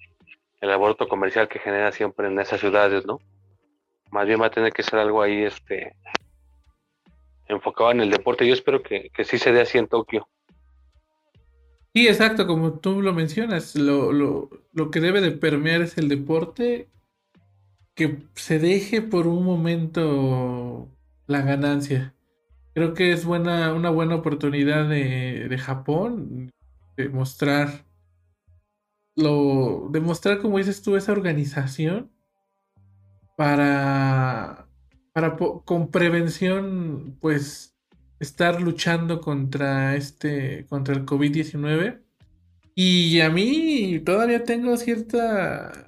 [0.61, 3.19] el alboroto comercial que genera siempre en esas ciudades, ¿no?
[4.11, 5.93] Más bien va a tener que ser algo ahí, este,
[7.47, 8.47] enfocado en el deporte.
[8.47, 10.27] Yo espero que, que sí se dé así en Tokio.
[11.93, 16.07] Sí, exacto, como tú lo mencionas, lo, lo, lo que debe de permear es el
[16.07, 16.89] deporte,
[17.95, 20.89] que se deje por un momento
[21.27, 22.13] la ganancia.
[22.73, 26.51] Creo que es buena, una buena oportunidad de, de Japón
[26.97, 27.85] demostrar
[29.15, 32.11] lo demostrar como dices tú esa organización
[33.37, 34.67] para
[35.13, 37.75] para con prevención pues
[38.19, 42.01] estar luchando contra este contra el COVID-19
[42.75, 45.84] y a mí todavía tengo cierta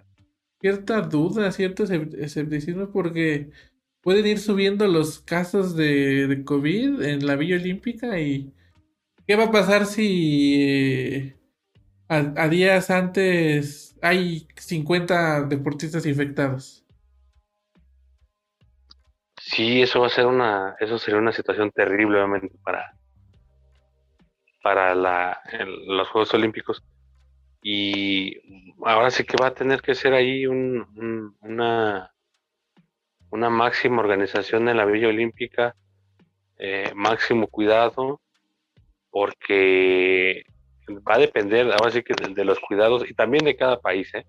[0.68, 3.52] cierta duda, cierto escepticismo porque
[4.02, 8.52] pueden ir subiendo los casos de, de COVID en la Villa Olímpica y
[9.26, 11.38] ¿qué va a pasar si eh,
[12.10, 16.86] a, días antes hay 50 deportistas infectados?
[19.40, 22.94] Sí, eso va a ser una, eso sería una situación terrible obviamente para,
[24.62, 25.42] para la,
[25.88, 26.84] los Juegos Olímpicos.
[27.70, 28.40] Y
[28.86, 32.14] ahora sí que va a tener que ser ahí un, una,
[33.30, 35.76] una máxima organización en la Villa Olímpica,
[36.58, 38.22] eh, máximo cuidado,
[39.10, 40.46] porque
[41.06, 44.26] va a depender ahora sí que de, los cuidados y también de cada país, ¿eh?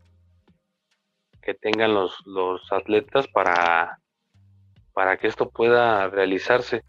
[1.40, 4.00] que tengan los, los atletas para,
[4.92, 6.82] para que esto pueda realizarse.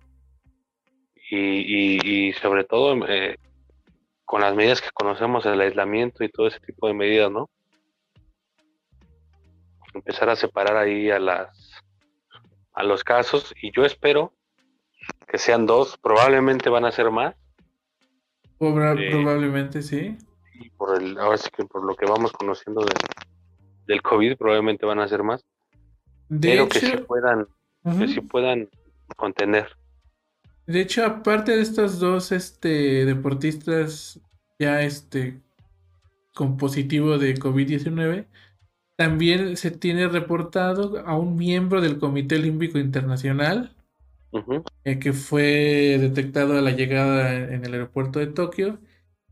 [1.30, 3.38] Y, y, sobre todo eh,
[4.30, 7.50] con las medidas que conocemos, el aislamiento y todo ese tipo de medidas, ¿no?
[9.96, 11.82] Empezar a separar ahí a las
[12.74, 14.32] a los casos y yo espero
[15.28, 17.34] que sean dos, probablemente van a ser más.
[19.08, 20.16] Eh, probablemente sí.
[20.54, 22.86] Y por el, ahora sí que por lo que vamos conociendo
[23.88, 25.44] del COVID, probablemente van a ser más.
[26.40, 27.48] pero que sí puedan,
[27.98, 28.70] que sí puedan
[29.16, 29.76] contener.
[30.70, 34.20] De hecho, aparte de estos dos este, deportistas
[34.60, 35.42] ya este,
[36.36, 38.28] con positivo de COVID-19,
[38.96, 43.76] también se tiene reportado a un miembro del Comité Olímpico Internacional
[44.84, 48.78] eh, que fue detectado a la llegada en el aeropuerto de Tokio.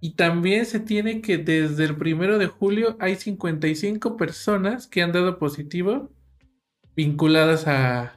[0.01, 5.11] Y también se tiene que desde el primero de julio hay 55 personas que han
[5.11, 6.09] dado positivo
[6.95, 8.16] vinculadas a,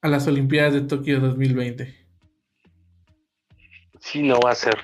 [0.00, 1.94] a las Olimpiadas de Tokio 2020.
[4.00, 4.78] Sí, no va a ser.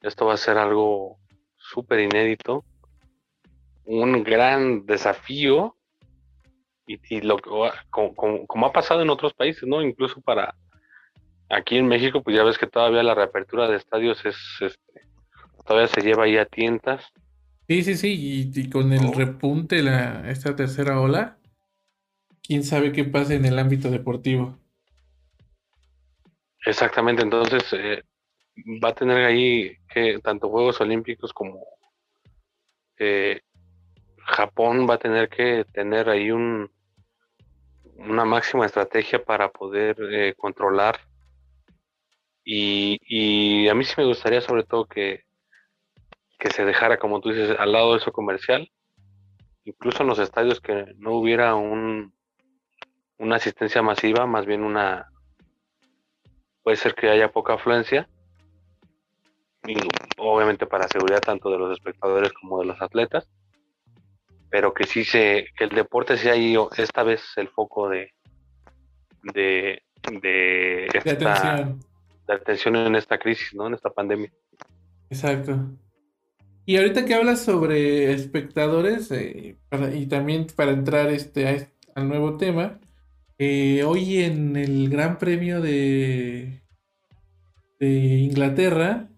[0.00, 1.18] Esto va a ser algo
[1.56, 2.64] súper inédito
[3.84, 5.76] un gran desafío
[6.86, 7.38] y, lo
[7.90, 9.82] como, ha pasado en otros países, ¿no?
[9.82, 10.54] Incluso para
[11.48, 15.08] aquí en México, pues ya ves que todavía la reapertura de estadios es, este,
[15.64, 17.04] todavía se lleva ahí a tientas.
[17.68, 21.38] Sí, sí, sí, y, con el repunte, la, esta tercera ola,
[22.42, 24.58] quién sabe qué pasa en el ámbito deportivo.
[26.64, 28.02] Exactamente, entonces eh,
[28.82, 31.64] va a tener ahí que tanto Juegos Olímpicos como
[32.98, 33.40] eh,
[34.18, 36.70] Japón va a tener que tener ahí un,
[37.96, 41.00] una máxima estrategia para poder eh, controlar.
[42.44, 45.24] Y, a mí sí me gustaría sobre todo que,
[46.38, 48.68] que se dejara, como tú dices, al lado de eso comercial,
[49.64, 52.12] incluso en los estadios que no hubiera un,
[53.22, 55.10] una asistencia masiva, más bien una,
[56.62, 58.08] puede ser que haya poca afluencia,
[59.66, 59.76] y
[60.18, 63.28] obviamente para seguridad tanto de los espectadores como de los atletas
[64.52, 68.12] pero que sí se, que el deporte sea ahí esta vez el foco de,
[69.32, 69.82] de,
[70.20, 71.74] de, esta,
[72.28, 72.76] atención.
[72.76, 73.66] en esta crisis, ¿no?
[73.68, 74.30] En esta pandemia.
[75.08, 75.58] Exacto.
[76.66, 79.56] Y ahorita que hablas sobre espectadores, eh,
[79.94, 82.78] y también para entrar este, al nuevo tema,
[83.44, 86.62] eh, hoy en el Gran Premio de,
[87.80, 89.08] de Inglaterra,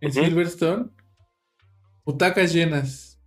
[0.00, 0.90] en Silverstone,
[2.04, 3.20] butacas llenas.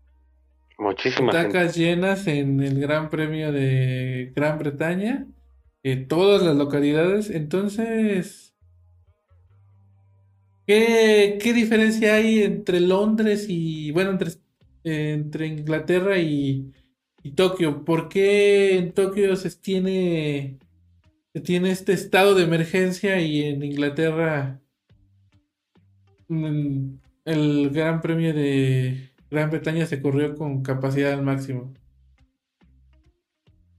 [0.78, 1.34] Muchísimas.
[1.34, 5.25] Tacas llenas en el Gran Premio de Gran Bretaña,
[5.83, 7.29] en todas las localidades.
[7.29, 8.54] Entonces,
[10.67, 14.31] ¿qué, diferencia hay entre Londres y, bueno, entre,
[14.83, 16.73] entre Inglaterra y,
[17.32, 17.84] Tokio?
[17.84, 20.60] ¿Por qué en Tokio se tiene,
[21.34, 24.60] se tiene este estado de emergencia y en Inglaterra
[26.28, 26.96] mm,
[27.26, 31.73] el Gran Premio de Gran Bretaña se corrió con capacidad al máximo.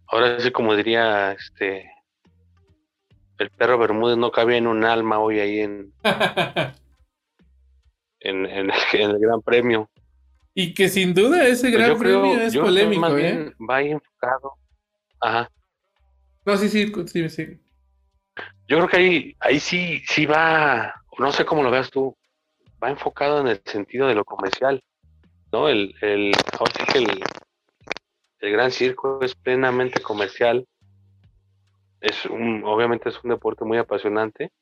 [0.08, 1.90] Ahora sí, como diría este
[3.38, 5.92] el perro Bermúdez no cabía en un alma hoy ahí en,
[8.20, 9.90] en, el, Gran Premio.
[10.58, 13.52] Y que sin duda ese pues Gran Premio es polémico, ¿eh?
[13.60, 14.54] Va ahí enfocado.
[15.20, 15.50] Ajá.
[16.46, 17.60] No, sí, sí, sí, sí.
[18.66, 22.16] Yo creo que ahí, ahí sí, sí va, no sé cómo lo veas tú,
[22.82, 24.82] va enfocado en el sentido de lo comercial.
[25.52, 25.68] ¿no?
[25.68, 26.32] El, el,
[28.40, 30.66] el, gran circo es plenamente comercial.
[32.00, 34.52] Es un, obviamente es un deporte muy apasionante,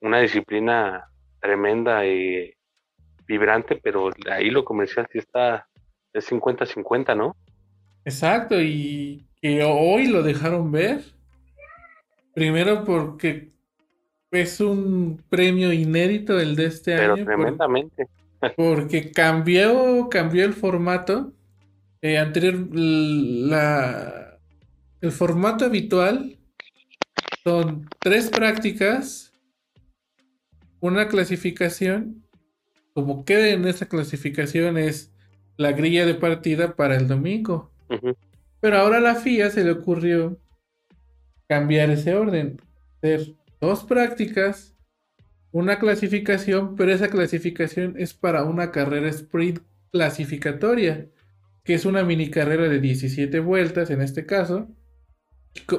[0.00, 1.06] una disciplina
[1.38, 2.54] tremenda y
[3.30, 5.68] vibrante, pero ahí lo comercial sí está,
[6.12, 7.36] es 50-50, ¿no?
[8.04, 11.02] Exacto, y que hoy lo dejaron ver.
[12.34, 13.52] Primero porque
[14.32, 17.14] es un premio inédito el de este año.
[17.14, 18.08] Pero tremendamente.
[18.56, 21.32] Porque cambió, cambió el formato.
[22.02, 24.38] Eh, anterior, la,
[25.00, 26.38] el formato habitual
[27.44, 29.32] son tres prácticas,
[30.80, 32.24] una clasificación.
[32.94, 35.12] Como quede en esa clasificación es
[35.56, 37.70] la grilla de partida para el domingo.
[38.60, 40.38] Pero ahora a la FIA se le ocurrió
[41.48, 42.60] cambiar ese orden.
[42.98, 44.76] Hacer dos prácticas,
[45.52, 49.60] una clasificación, pero esa clasificación es para una carrera sprint
[49.90, 51.08] clasificatoria,
[51.64, 54.68] que es una mini carrera de 17 vueltas en este caso.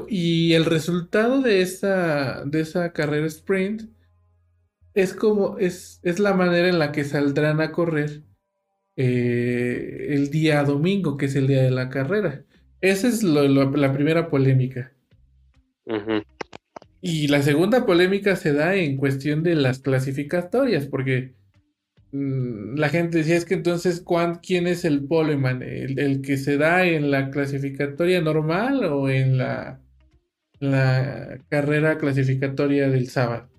[0.10, 3.84] Y el resultado de esa, de esa carrera sprint
[4.94, 8.24] es como es, es la manera en la que saldrán a correr
[8.96, 12.44] eh, el día domingo, que es el día de la carrera.
[12.82, 14.94] Esa es la primera polémica.
[17.02, 21.34] Y la segunda polémica se da en cuestión de las clasificatorias, porque
[22.12, 24.04] mm, la gente decía es que entonces
[24.46, 25.62] ¿quién es el poleman?
[25.64, 29.80] ¿El, que se da en la clasificatoria normal o en la,
[30.60, 33.51] la carrera clasificatoria del sábado?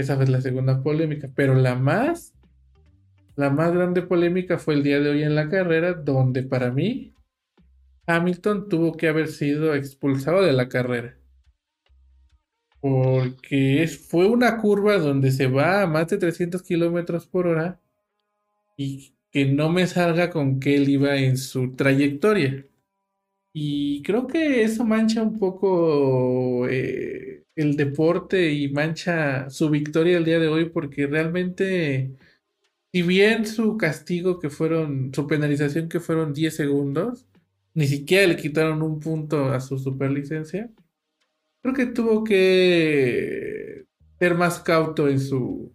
[0.00, 2.34] Esa fue la segunda polémica, pero la más,
[3.36, 7.14] la más grande polémica fue el día de hoy en la carrera, donde para mí
[8.06, 11.20] Hamilton tuvo que haber sido expulsado de la carrera
[12.80, 17.80] porque fue una curva donde se va a más de 300 kilómetros por hora
[18.76, 22.66] y que no me salga con que él iba en su trayectoria.
[23.52, 30.24] Y creo que eso mancha un poco eh, el deporte y mancha su victoria el
[30.24, 32.12] día de hoy porque realmente,
[32.92, 37.26] si bien su castigo que fueron, su penalización que fueron 10 segundos,
[37.74, 40.70] ni siquiera le quitaron un punto a su superlicencia
[41.62, 43.86] creo que tuvo que
[44.18, 45.72] ser más cauto en su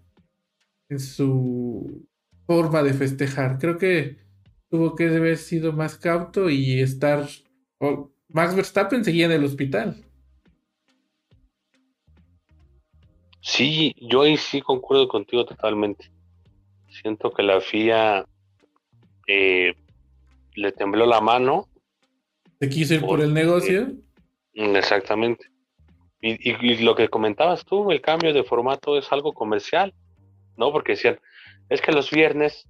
[0.89, 2.07] en su
[2.45, 3.57] forma de festejar.
[3.59, 4.17] Creo que
[4.69, 7.27] tuvo que haber sido más cauto y estar
[8.29, 10.04] Max Verstappen seguía en el hospital.
[13.45, 16.09] Sí, yo ahí sí concuerdo contigo totalmente.
[16.89, 18.25] Siento que la FIA
[19.27, 19.75] eh,
[20.55, 21.69] le tembló la mano.
[22.59, 23.91] ¿Se quiso ir por el negocio?
[24.53, 25.45] Exactamente.
[26.21, 29.93] Y, lo que comentabas tú, el cambio de formato es algo comercial,
[30.57, 30.71] ¿no?
[30.71, 31.19] Porque decían,
[31.69, 32.67] es que los viernes,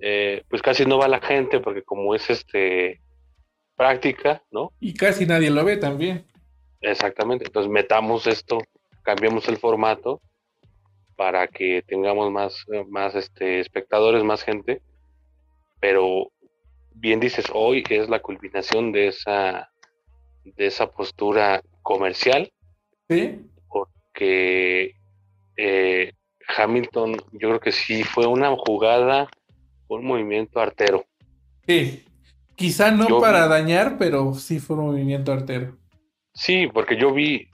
[0.00, 3.00] eh, pues casi no va la gente, porque como es este
[3.74, 4.70] práctica, ¿no?
[4.80, 6.26] Y casi nadie lo ve también.
[6.82, 8.58] Exactamente, entonces metamos esto,
[9.02, 10.20] cambiamos el formato
[11.16, 14.80] para que tengamos más, más este, espectadores, más gente,
[15.80, 16.30] pero
[16.94, 19.70] bien dices, hoy es la culminación de esa,
[20.44, 22.50] de esa postura comercial
[23.10, 23.40] Sí.
[23.68, 24.94] Porque
[25.56, 26.12] eh,
[26.56, 29.28] Hamilton, yo creo que sí fue una jugada,
[29.88, 31.04] un movimiento artero.
[31.66, 32.04] Sí,
[32.54, 35.76] quizá no para dañar, pero sí fue un movimiento artero.
[36.32, 37.48] Sí, porque yo vi,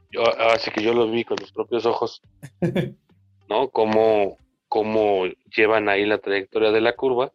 [0.53, 2.23] así que yo lo vi con los propios ojos,
[3.49, 3.69] ¿no?
[3.71, 4.39] Cómo,
[4.69, 7.33] cómo llevan ahí la trayectoria de la curva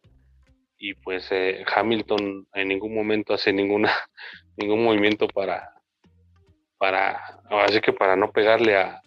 [0.78, 3.92] y pues eh, Hamilton en ningún momento hace ninguna
[4.56, 5.72] ningún movimiento para
[6.82, 9.00] para, así que para no pegarle a,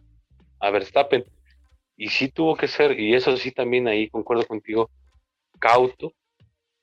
[0.62, 1.26] a Verstappen.
[1.98, 4.90] Y sí tuvo que ser, y eso sí también ahí concuerdo contigo,
[5.60, 6.14] cauto.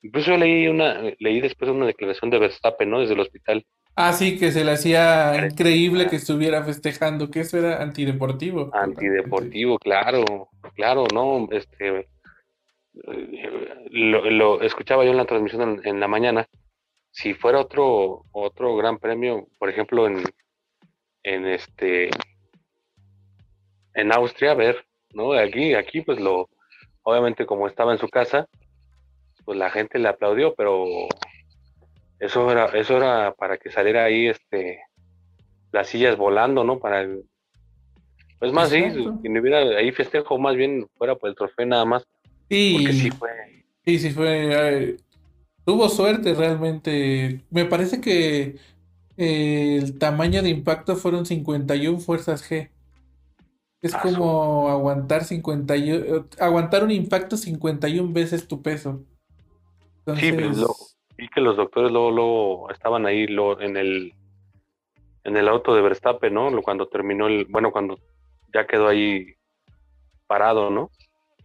[0.03, 2.99] Incluso leí una, leí después una declaración de Verstappen, ¿no?
[2.99, 3.65] Desde el hospital.
[3.95, 8.71] Ah, sí, que se le hacía increíble que estuviera festejando, que eso era antideportivo.
[8.73, 12.07] Antideportivo, claro, claro, no, este,
[13.91, 16.47] lo, escuchaba yo en la transmisión en, en, la mañana.
[17.11, 20.23] Si fuera otro, otro gran premio, por ejemplo, en,
[21.21, 22.09] en este
[23.95, 25.33] en Austria, a ver, ¿no?
[25.33, 26.49] Aquí, aquí pues lo,
[27.03, 28.47] obviamente como estaba en su casa,
[29.45, 30.85] pues la gente le aplaudió, pero
[32.23, 34.79] eso era, eso era para que saliera ahí este
[35.73, 36.79] las sillas volando, ¿no?
[36.79, 37.25] Para el,
[38.39, 38.83] pues más sí,
[39.21, 42.07] si no hubiera ahí festejo, más bien fuera por el trofeo nada más.
[42.49, 43.29] Sí, porque sí fue.
[43.85, 44.97] Sí, sí fue.
[45.65, 47.41] tuvo suerte realmente.
[47.49, 48.57] Me parece que
[49.17, 52.69] el tamaño de impacto fueron 51 fuerzas G.
[53.81, 59.03] Es ah, como aguantar 51, aguantar un impacto 51 veces tu peso.
[60.17, 60.92] Sí, pues,
[61.23, 63.25] vi que los doctores luego, estaban ahí
[63.59, 64.13] en el
[65.25, 66.51] en el auto de Verstappen, ¿no?
[66.61, 67.97] Cuando terminó el, bueno, cuando
[68.53, 69.27] ya quedó ahí
[70.27, 70.89] parado, ¿no?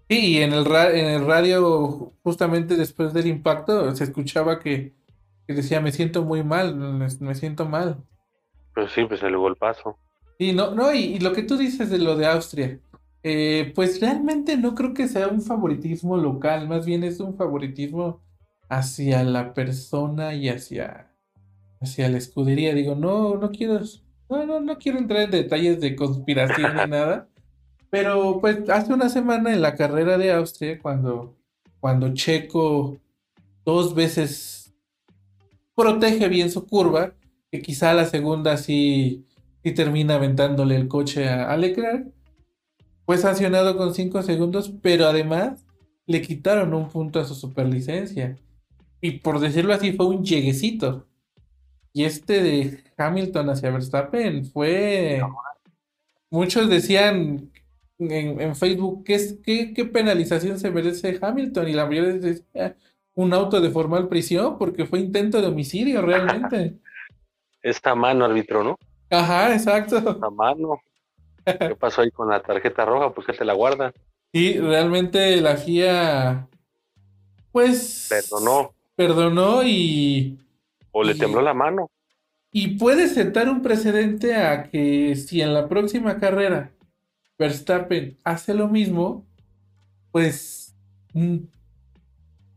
[0.09, 4.99] Sí, y en el, en el radio, justamente después del impacto, se escuchaba que
[5.49, 8.05] que decía, me siento muy mal, me siento mal.
[8.75, 9.97] Pues sí, pues el golpazo.
[10.39, 12.79] Y no, no, y, lo que tú dices de lo de Austria,
[13.23, 18.21] eh, pues realmente no creo que sea un favoritismo local, más bien es un favoritismo
[18.69, 21.09] hacia la persona y hacia
[21.81, 22.75] hacia la escudería.
[22.75, 23.81] Digo, no, no quiero,
[24.29, 27.29] no, no, no quiero entrar en detalles de conspiración ni nada.
[27.91, 31.37] Pero pues hace una semana en la carrera de Austria, cuando,
[31.81, 32.99] cuando Checo
[33.65, 34.75] dos veces
[35.75, 37.15] protege bien su curva,
[37.51, 39.27] que quizá la segunda sí,
[39.63, 42.13] sí termina aventándole el coche a, a Leclerc,
[43.07, 45.65] fue sancionado con 5 segundos, pero además
[46.05, 48.37] le quitaron un punto a su superlicencia.
[49.01, 51.07] Y por decirlo así, fue un lleguecito.
[51.93, 55.21] Y este de Hamilton hacia Verstappen fue.
[56.31, 57.51] Muchos decían
[57.99, 61.69] en, Facebook ¿qué, qué, penalización se merece Hamilton.
[61.69, 62.77] Y la mayoría decía
[63.15, 66.79] un auto de formal prisión porque fue intento de homicidio realmente.
[67.63, 68.79] Esta mano, árbitro, ¿no?
[69.11, 69.97] Ajá, exacto.
[69.99, 70.81] Esta mano.
[71.45, 73.13] ¿Qué pasó ahí con la tarjeta roja?
[73.13, 73.93] Pues que te la guarda.
[74.31, 76.47] Y realmente la FIA,
[77.51, 78.07] pues...
[78.11, 78.75] Perdonó.
[78.99, 80.41] Perdonó y...
[80.91, 81.89] O le tembló la mano.
[82.51, 86.73] Y puede sentar un precedente a que si en la próxima carrera
[87.39, 89.25] Verstappen hace lo mismo,
[90.11, 90.75] pues
[91.15, 91.37] mm,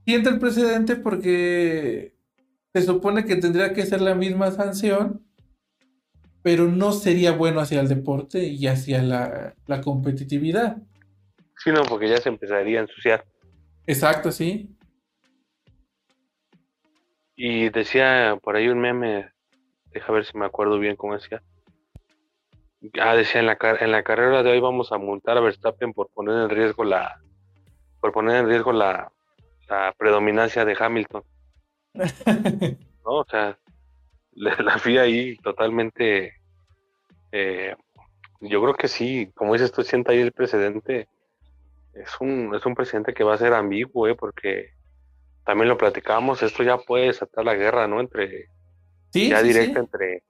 [0.04, 2.16] siente el precedente porque
[2.74, 5.24] se supone que tendría que ser la misma sanción,
[6.42, 10.78] pero no sería bueno hacia el deporte y hacia la, la competitividad.
[11.64, 13.26] Sí, no, porque ya se empezaría a ensuciar.
[13.86, 14.76] Exacto, sí.
[17.36, 19.32] Y decía por ahí un meme,
[19.86, 21.42] deja ver si me acuerdo bien cómo decía.
[23.00, 26.10] Ah, decía en la, en la carrera de hoy vamos a multar a Verstappen por
[26.10, 27.20] poner en riesgo la
[28.00, 29.12] por poner en riesgo la,
[29.70, 31.24] la predominancia de Hamilton.
[33.06, 33.12] ¿No?
[33.12, 33.58] O sea,
[34.34, 36.34] la FIA ahí totalmente
[37.32, 37.76] eh,
[38.42, 41.08] yo creo que sí, como dices tú, sienta ahí el precedente
[41.94, 44.16] es un, es un presidente que va a ser ambiguo, ¿eh?
[44.16, 44.72] porque
[45.46, 48.00] también lo platicamos, esto ya puede desatar la guerra, ¿no?
[48.00, 48.48] Entre,
[49.14, 50.24] ya directa Entre,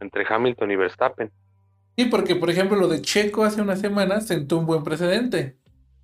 [0.00, 1.32] entre Hamilton y Verstappen.
[1.96, 5.56] Sí, porque por ejemplo lo de Checo hace una semana sentó un buen precedente,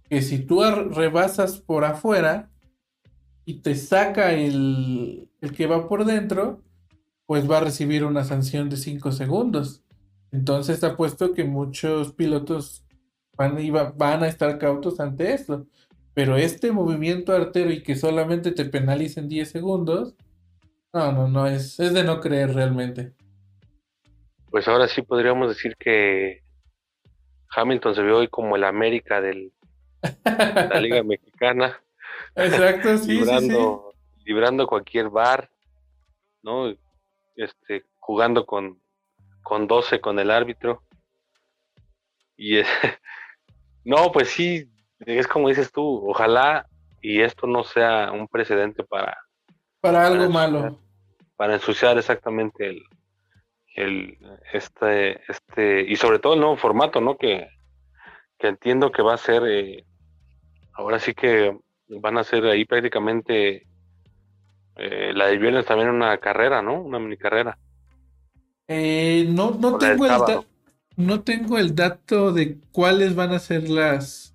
[0.08, 2.50] que si tú rebasas por afuera
[3.44, 6.62] y te saca el, el que va por dentro,
[7.26, 9.82] pues va a recibir una sanción de 5 segundos.
[10.30, 12.84] Entonces ha puesto que muchos pilotos
[13.36, 13.56] van,
[13.96, 15.66] van a estar cautos ante esto.
[16.14, 20.14] Pero este movimiento artero y que solamente te penalicen 10 segundos,
[20.92, 23.14] no, no, no, es, es de no creer realmente.
[24.50, 26.42] Pues ahora sí podríamos decir que
[27.54, 29.50] Hamilton se ve hoy como el América de
[30.24, 31.80] la Liga Mexicana.
[32.34, 33.94] Exacto, sí, librando,
[34.24, 35.50] librando cualquier bar,
[36.42, 36.74] ¿no?
[37.36, 38.78] Este, jugando con,
[39.42, 40.82] con 12 con el árbitro.
[42.36, 42.68] Y es,
[43.84, 44.68] no, pues sí,
[45.06, 46.66] es como dices tú, ojalá
[47.00, 49.18] y esto no sea un precedente para...
[49.80, 50.78] Para algo malo.
[51.36, 52.82] Para ensuciar exactamente el,
[53.74, 54.18] el,
[54.52, 57.16] este, este, y sobre todo el nuevo formato, ¿no?
[57.16, 57.48] Que,
[58.38, 59.84] que entiendo que va a ser, eh,
[60.74, 63.66] ahora sí que van a ser ahí prácticamente
[64.76, 66.80] eh, la de viernes también una carrera, ¿no?
[66.80, 67.58] Una mini carrera.
[68.68, 70.46] Eh, no, no tengo el,
[70.96, 74.31] no tengo el dato de cuáles van a ser las,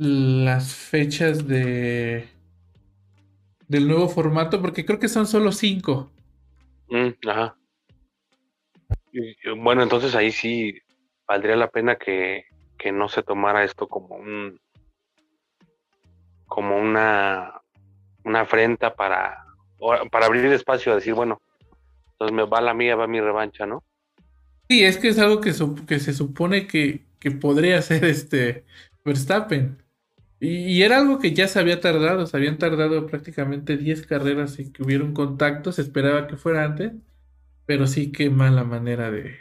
[0.00, 2.28] las fechas de
[3.68, 6.10] del nuevo formato, porque creo que son solo cinco.
[6.88, 7.56] Mm, ajá.
[9.58, 10.74] bueno, entonces ahí sí
[11.28, 12.46] valdría la pena que,
[12.76, 14.58] que no se tomara esto como un
[16.46, 17.60] como una
[18.24, 19.44] una afrenta para
[20.10, 21.40] para abrir espacio a decir bueno
[22.12, 23.84] entonces me va la mía va mi revancha no
[24.70, 25.52] Sí, es que es algo que,
[25.84, 27.04] que se supone que,
[27.40, 28.64] podría ser este
[29.04, 29.82] Verstappen.
[30.40, 34.72] Y, era algo que ya se había tardado, se habían tardado prácticamente 10 carreras y
[34.72, 36.92] que hubieron contactos, se esperaba que fuera antes,
[37.66, 39.36] pero sí que mala manera de,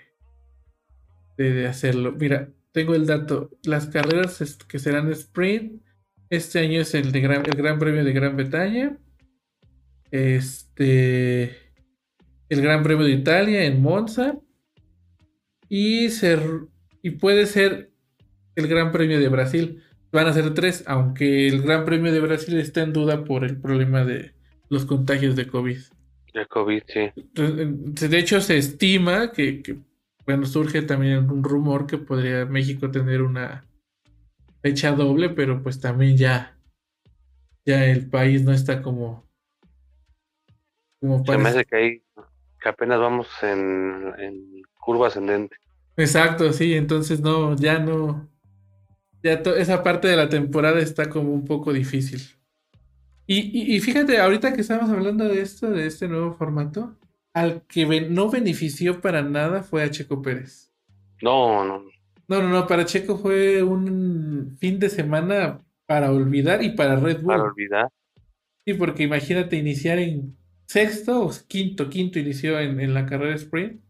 [1.37, 2.15] de, hacerlo.
[2.19, 5.81] Mira, tengo el dato, las carreras que serán sprint,
[6.29, 8.97] este año es el, de gran, el Gran Premio de Gran Bretaña,
[10.11, 11.43] este,
[12.49, 14.37] el Gran Premio de Italia en Monza,
[15.69, 16.41] y, ser,
[17.01, 17.91] y puede ser
[18.55, 19.83] el Gran Premio de Brasil.
[20.11, 23.57] Van a ser tres, aunque el Gran Premio de Brasil está en duda por el
[23.57, 24.33] problema de
[24.69, 25.77] los contagios de COVID.
[26.33, 27.11] De COVID, sí.
[27.33, 29.77] De hecho, se estima que,
[30.25, 33.65] bueno, surge también un rumor que podría México tener una
[34.61, 36.57] fecha doble, pero pues también ya,
[37.65, 39.27] ya el país no está como,
[40.99, 42.03] como Se me hace que,
[42.61, 45.55] que apenas vamos en, en curva ascendente.
[45.97, 48.29] Exacto, sí, entonces no, ya no,
[49.23, 52.21] ya esa parte de la temporada está como un poco difícil.
[53.27, 56.97] Y, y, fíjate, ahorita que estamos hablando de esto, de este nuevo formato,
[57.33, 60.73] al que no benefició para nada fue a Checo Pérez.
[61.21, 61.83] No, no.
[62.27, 67.21] No, no, no, para Checo fue un fin de semana para olvidar y para Red
[67.21, 67.27] Bull.
[67.27, 67.89] Para olvidar.
[68.65, 73.81] Sí, porque imagínate iniciar en sexto o quinto, quinto inició en, en la carrera sprint,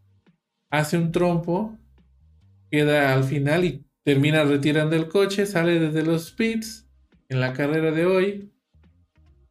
[0.70, 1.78] hace un trompo,
[2.72, 6.88] queda al final y termina retirando el coche, sale desde los pits
[7.30, 8.52] en la carrera de hoy.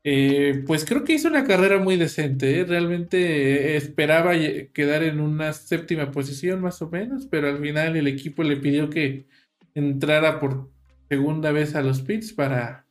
[0.04, 2.60] Eh, pues creo que hizo una carrera muy decente.
[2.60, 2.64] ¿eh?
[2.64, 4.32] Realmente esperaba
[4.72, 8.90] quedar en una séptima posición más o menos, pero al final el equipo le pidió
[8.90, 9.26] que
[9.74, 10.70] entrara por
[11.08, 12.86] segunda vez a los pits para,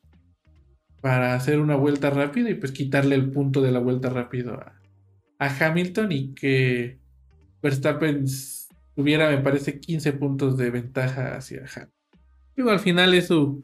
[1.02, 4.74] para hacer una vuelta rápida y pues quitarle el punto de la vuelta rápido a,
[5.40, 6.98] Hamilton y que
[7.62, 8.26] Verstappen
[8.98, 11.94] tuviera, me parece, 15 puntos de ventaja hacia Hamilton.
[12.56, 13.64] Digo, al final es su,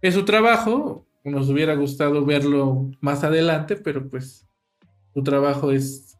[0.00, 4.48] es su trabajo, nos hubiera gustado verlo más adelante, pero pues
[5.12, 6.16] su trabajo es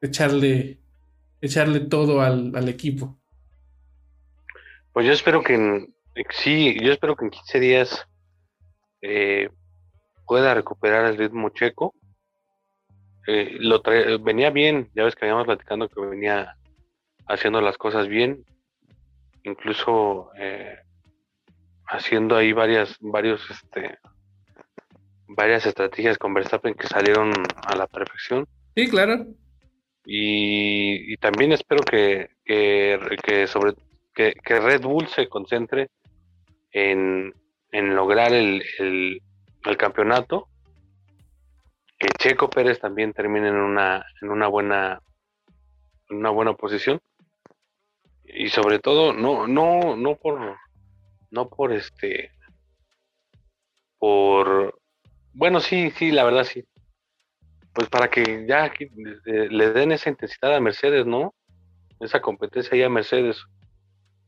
[0.00, 0.80] echarle,
[1.40, 3.16] echarle todo al, equipo.
[4.92, 5.94] Pues yo espero que en,
[6.30, 8.08] sí, yo espero que en 15 días
[9.02, 9.50] eh,
[10.26, 11.94] pueda recuperar el ritmo checo.
[13.28, 13.80] Eh, lo
[14.20, 16.56] venía bien, ya ves que habíamos platicando que venía
[17.26, 18.44] haciendo las cosas bien,
[19.42, 20.78] incluso eh,
[21.86, 23.98] haciendo ahí varias, varios, este,
[25.28, 27.32] varias estrategias con Verstappen que salieron
[27.64, 28.46] a la perfección.
[28.74, 29.26] Sí, claro.
[30.04, 33.74] Y, también espero que, que, sobre
[34.14, 35.88] que, Red Bull se concentre
[36.70, 37.34] en,
[37.72, 40.48] lograr el, el, campeonato.
[41.98, 45.00] Que Checo Pérez también termine en una, en una buena,
[46.08, 47.00] en una buena posición.
[48.36, 50.56] Y sobre todo, no, no, no por
[51.30, 52.30] no por este,
[53.98, 54.78] por,
[55.32, 56.64] bueno, sí, sí, la verdad sí.
[57.72, 58.72] Pues para que ya
[59.24, 61.34] le den esa intensidad a Mercedes, ¿no?
[62.00, 63.36] Esa competencia ya a Mercedes.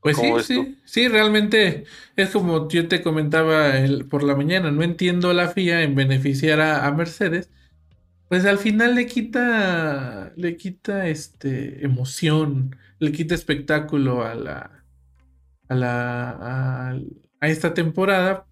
[0.00, 1.84] Pues sí, sí, sí, realmente
[2.14, 6.60] es como yo te comentaba el, por la mañana, no entiendo la FIA en beneficiar
[6.60, 7.50] a, Mercedes,
[8.28, 14.84] pues al final le quita, le quita este emoción, le quita espectáculo a la,
[15.68, 16.90] a, la,
[17.40, 18.46] a, esta temporada.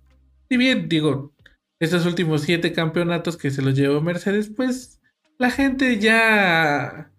[0.49, 1.35] Si bien, digo,
[1.79, 5.01] estos últimos siete campeonatos que se los llevó Mercedes, pues
[5.39, 7.11] la gente ya,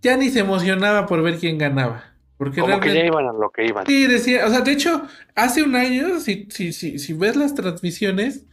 [0.00, 2.14] ya ni se emocionaba por ver quién ganaba.
[2.38, 3.86] Porque Como que ya iban a lo que iban.
[3.86, 7.54] Sí, decía, o sea, de hecho, hace un año, si, si, si, si ves las
[7.54, 8.46] transmisiones,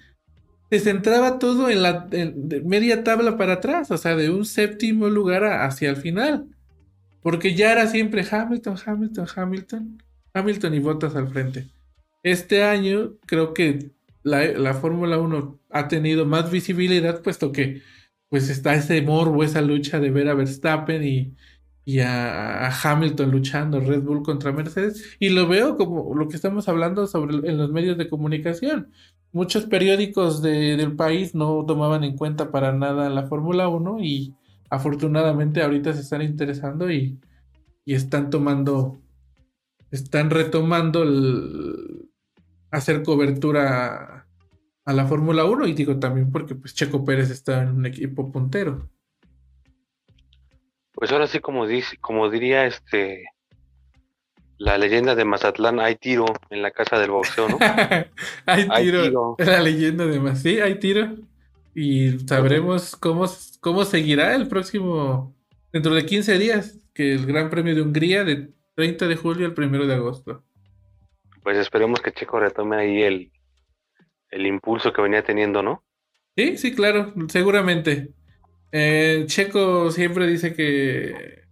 [0.72, 2.08] se centraba todo en la
[2.64, 6.48] media tabla para atrás, o sea, de un séptimo lugar hacia el final.
[7.22, 10.04] Porque ya era siempre Hamilton, Hamilton, Hamilton.
[10.34, 11.68] Hamilton y Bottas al frente.
[12.24, 13.92] Este año creo que
[14.24, 17.82] la, Fórmula 1 ha tenido más visibilidad, puesto que
[18.30, 24.04] pues está ese morbo, esa lucha de ver a Verstappen y, a, Hamilton luchando Red
[24.04, 25.18] Bull contra Mercedes.
[25.20, 28.94] Y lo veo como lo que estamos hablando sobre en los medios de comunicación.
[29.34, 34.36] Muchos periódicos del país no tomaban en cuenta para nada la Fórmula 1 y
[34.70, 37.20] afortunadamente ahorita se están interesando y,
[37.86, 39.00] y están tomando
[39.92, 42.10] están retomando el
[42.72, 44.26] hacer cobertura
[44.86, 48.32] a la Fórmula 1 y digo también porque pues Checo Pérez está en un equipo
[48.32, 48.90] puntero.
[50.94, 53.26] Pues ahora sí como dice, como diría este
[54.62, 57.57] la leyenda de Mazatlán, hay tiro en la casa del boxeo, ¿no?
[58.45, 61.16] hay, tiro, La leyenda de Mazatlán, sí, hay tiro.
[61.74, 63.26] Y sabremos cómo,
[63.59, 65.36] cómo seguirá el próximo,
[65.74, 69.55] dentro de 15 días, que el Gran Premio de Hungría de 30 de julio al
[69.57, 70.43] 1 de agosto.
[71.41, 73.32] Pues esperemos que Checo retome ahí el,
[74.30, 75.84] el impulso que venía teniendo, ¿no?
[76.38, 78.09] Sí, sí, claro, seguramente.
[78.72, 81.45] Eh, Checo siempre dice que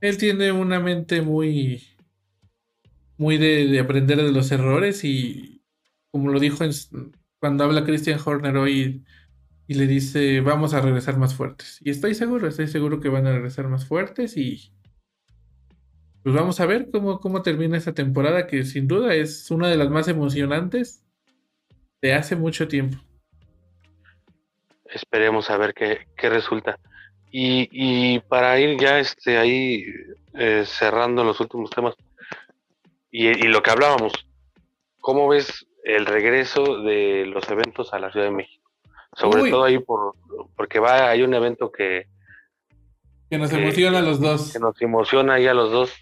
[0.00, 1.91] él tiene una mente muy,
[3.16, 5.62] muy de, aprender de los errores y
[6.10, 6.64] como lo dijo
[7.38, 9.04] cuando habla Christian Horner hoy
[9.66, 11.78] y le dice vamos a regresar más fuertes.
[11.82, 14.72] Y estoy seguro, estoy seguro que van a regresar más fuertes y,
[16.22, 19.76] pues vamos a ver cómo, cómo termina esta temporada, que sin duda es una de
[19.76, 21.04] las más emocionantes
[22.00, 22.98] de hace mucho tiempo.
[24.84, 26.78] Esperemos a ver qué, resulta.
[27.30, 29.86] Y, para ir ya este, ahí
[30.34, 31.94] eh, cerrando los últimos temas
[33.12, 34.12] y, lo que hablábamos,
[35.00, 38.70] ¿cómo ves el regreso de los eventos a la Ciudad de México?
[39.14, 40.14] Sobre todo ahí por,
[40.56, 42.08] porque va, hay un evento que,
[43.30, 44.52] que nos emociona a los dos.
[44.52, 45.92] Que nos emociona ahí a los dos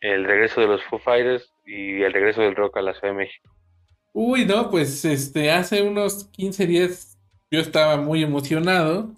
[0.00, 3.18] el regreso de los Foo Fighters y el regreso del rock a la Ciudad de
[3.18, 3.50] México.
[4.12, 7.18] Uy, no, pues este, hace unos 15 días
[7.50, 9.14] yo estaba muy emocionado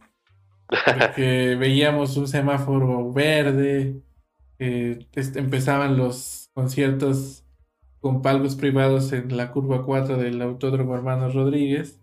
[0.69, 4.01] Porque veíamos un semáforo verde,
[4.59, 7.45] empezaban los conciertos
[8.01, 12.01] con palcos privados en la curva 4 del Autódromo Hermanos Rodríguez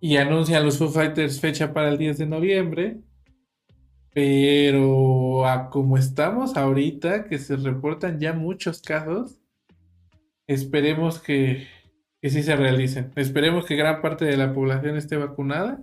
[0.00, 3.00] y anuncian los Foo Fighters fecha para el 10 de noviembre.
[4.12, 9.40] Pero a como estamos ahorita, que se reportan ya muchos casos,
[10.46, 11.66] esperemos que,
[12.20, 13.12] que sí se realicen.
[13.16, 15.82] Esperemos que gran parte de la población esté vacunada.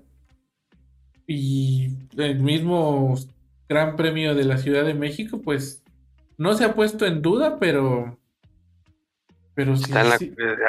[1.28, 3.16] Y el mismo
[3.70, 5.85] Gran Premio de la Ciudad de México, pues
[6.38, 8.18] no se ha puesto en duda, pero.
[9.54, 9.92] Pero sí,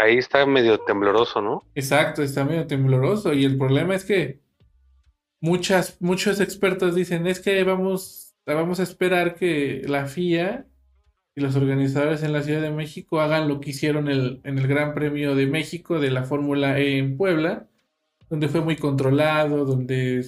[0.01, 1.65] Ahí está medio tembloroso, ¿no?
[1.75, 3.33] Exacto, está medio tembloroso.
[3.33, 4.41] Y el problema es que
[5.41, 10.67] muchas, muchos expertos dicen: es que vamos, vamos a esperar que la FIA
[11.35, 14.95] y los organizadores en la Ciudad de México hagan lo que hicieron en el Gran
[14.95, 17.67] Premio de México de la Fórmula E en Puebla,
[18.31, 20.25] donde fue muy controlado, donde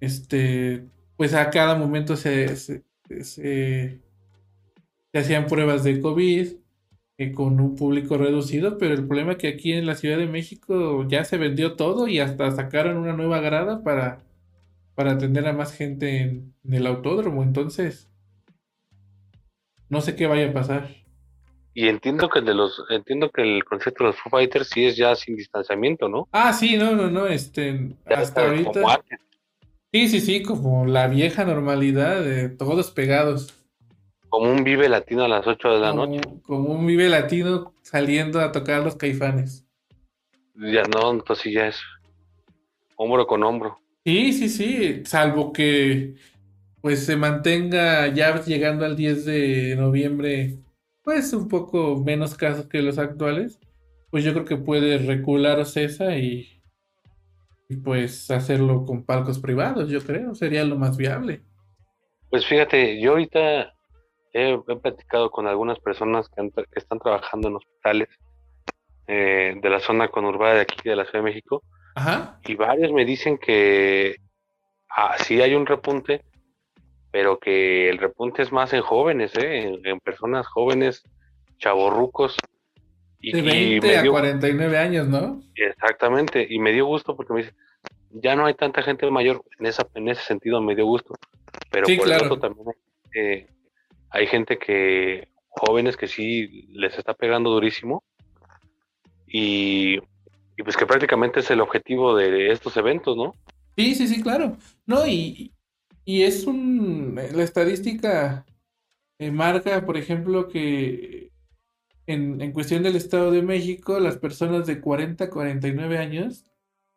[0.00, 0.84] este,
[1.16, 2.82] pues a cada momento se, se
[3.22, 4.00] se
[5.18, 6.48] hacían pruebas de COVID
[7.18, 10.26] eh, con un público reducido, pero el problema es que aquí en la Ciudad de
[10.26, 14.22] México ya se vendió todo y hasta sacaron una nueva grada para,
[14.94, 17.42] para atender a más gente en, el autódromo.
[17.42, 18.08] Entonces,
[19.88, 20.88] no sé qué vaya a pasar.
[21.74, 24.96] Y entiendo que de los, entiendo que el concepto de los Foo Fighters sí es
[24.96, 26.28] ya sin distanciamiento, ¿no?
[26.32, 29.02] Ah, sí, no, no, no, este, hasta ahorita.
[29.92, 33.59] Sí, sí, sí, como la vieja normalidad de todos pegados.
[34.30, 36.20] Como un vive latino a las 8 de la noche.
[36.42, 39.66] Como un vive latino saliendo a tocar los caifanes.
[40.54, 41.80] Ya no, entonces ya es
[42.96, 43.78] hombro con hombro.
[44.04, 46.14] Sí, sí, sí, salvo que
[46.80, 50.58] pues se mantenga ya llegando al 10 de noviembre,
[51.02, 53.58] pues un poco menos casos que los actuales,
[54.10, 56.62] pues yo creo que puede recular César y,
[57.68, 61.42] y pues hacerlo con palcos privados, yo creo, sería lo más viable.
[62.30, 63.74] Pues fíjate, yo ahorita
[64.32, 68.08] he, platicado con algunas personas que, están trabajando en hospitales
[69.06, 71.62] eh, de la zona conurbada de aquí de la Ciudad de México.
[72.44, 74.16] Y varios me dicen que
[74.88, 76.22] ah, sí hay un repunte,
[77.10, 79.78] pero que el repunte es más en jóvenes, ¿eh?
[79.84, 81.02] en, personas jóvenes,
[81.58, 82.36] chavorrucos.
[83.20, 85.42] Y, de 20 a 49 años, ¿no?
[85.54, 87.54] Exactamente, y me dio gusto porque me dice,
[88.12, 91.14] ya no hay tanta gente mayor, en, esa, en ese sentido me dio gusto,
[91.70, 92.38] pero por claro.
[92.38, 92.68] también
[93.14, 93.46] eh,
[94.10, 98.04] hay gente que, jóvenes que sí les está pegando durísimo
[99.26, 99.98] y,
[100.62, 103.34] pues que prácticamente es el objetivo de estos eventos, ¿no?
[103.76, 104.56] Sí, sí, sí, claro.
[104.86, 105.52] No, y,
[106.04, 108.44] es un, la estadística
[109.18, 111.30] eh, marca, por ejemplo, que
[112.06, 116.44] en, en, cuestión del Estado de México, las personas de 40 a 49 años,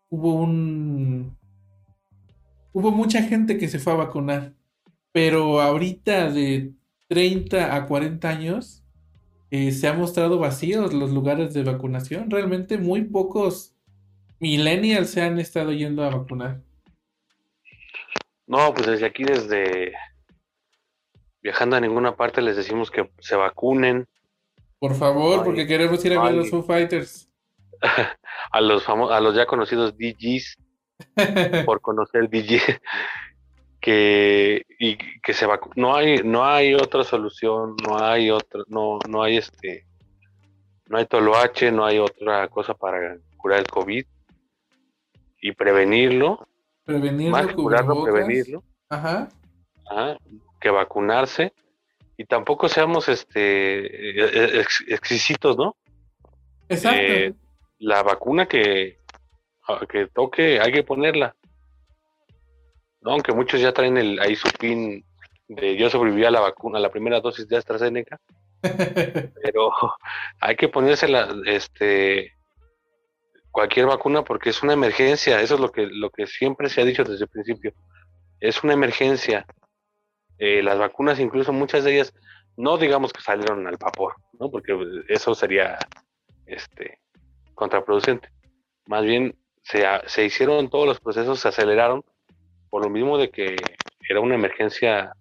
[0.09, 1.38] hubo un...
[2.76, 4.55] Hubo mucha gente que se fue a vacunar,
[5.11, 6.74] pero ahorita de
[7.14, 8.84] 30 a 40 años,
[9.51, 12.32] eh, se han mostrado vacíos los lugares de vacunación.
[12.32, 13.76] Realmente muy pocos
[14.39, 16.61] millennials se han estado yendo a vacunar.
[18.47, 19.93] No, pues desde aquí, desde
[21.43, 24.07] viajando a ninguna parte, les decimos que se vacunen.
[24.80, 27.30] Por favor, porque queremos ir a ver los Foo Fighters.
[28.51, 30.57] a los a los ya conocidos DJs,
[31.68, 32.59] por conocer DJ,
[33.84, 38.98] que y que se va no hay no hay otra solución no hay otra no
[39.10, 39.86] no hay este
[40.88, 44.06] no hay toloache no hay otra cosa para curar el covid
[45.42, 46.48] y prevenirlo.
[46.86, 48.64] Prevenirlo más que curarlo prevenirlo.
[48.90, 49.28] Ajá.
[50.62, 51.54] que vacunarse.
[52.16, 54.22] Y tampoco seamos este
[54.94, 55.76] exquisitos no
[56.70, 57.02] exacto.
[57.02, 57.34] Eh,
[57.80, 58.98] la vacuna que
[59.90, 61.36] que toque hay que ponerla
[63.12, 65.04] aunque muchos ya traen el, ahí su pin
[65.47, 68.20] de yo sobreviví a la vacuna, a la primera dosis de AstraZeneca,
[68.62, 69.72] pero
[70.39, 72.34] hay que ponerse la, este,
[73.51, 76.86] cualquier vacuna porque es una emergencia, eso es lo que, lo que siempre se ha
[76.86, 77.74] dicho desde el principio,
[78.39, 79.45] es una emergencia.
[80.39, 82.14] Eh, las vacunas, incluso muchas de ellas,
[82.58, 84.49] no digamos que salieron al vapor, ¿no?
[84.49, 84.76] porque
[85.08, 85.78] eso sería
[86.45, 86.99] este,
[87.54, 88.30] contraproducente.
[88.88, 92.04] Más bien se, se hicieron todos los procesos, se aceleraron
[92.74, 93.55] por lo mismo de que
[94.09, 95.13] era una emergencia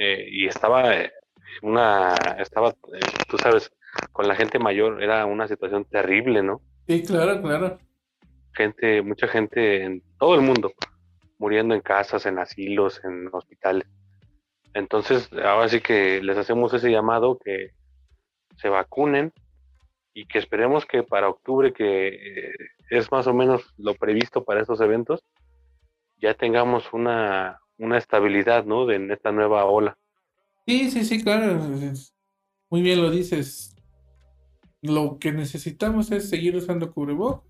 [0.00, 1.12] eh, y estaba eh,
[1.62, 2.98] una, estaba, eh,
[3.28, 3.70] tú sabes,
[4.10, 6.60] con la gente mayor era una situación terrible, ¿no?
[6.88, 7.78] Sí, claro, claro.
[8.52, 10.72] Gente, mucha gente en todo el mundo
[11.38, 13.86] muriendo en casas, en asilos, en hospitales.
[14.74, 17.70] Entonces, ahora sí que les hacemos ese llamado que
[18.56, 19.32] se vacunen
[20.14, 22.50] y que esperemos que para octubre, que
[22.90, 25.22] es más o menos lo previsto para estos eventos,
[26.20, 28.86] ya tengamos una, una estabilidad, ¿no?
[28.86, 29.98] De, en esta nueva ola.
[30.66, 31.60] Sí, sí, sí, claro.
[32.70, 33.74] Muy bien lo dices.
[34.82, 37.44] Lo que necesitamos es seguir usando cubrebocas,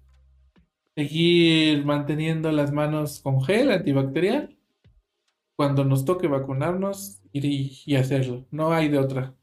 [0.95, 4.57] seguir manteniendo las manos con gel antibacterial.
[5.57, 8.47] Cuando nos toque vacunarnos, ir y, hacerlo.
[8.51, 9.35] No hay de otra.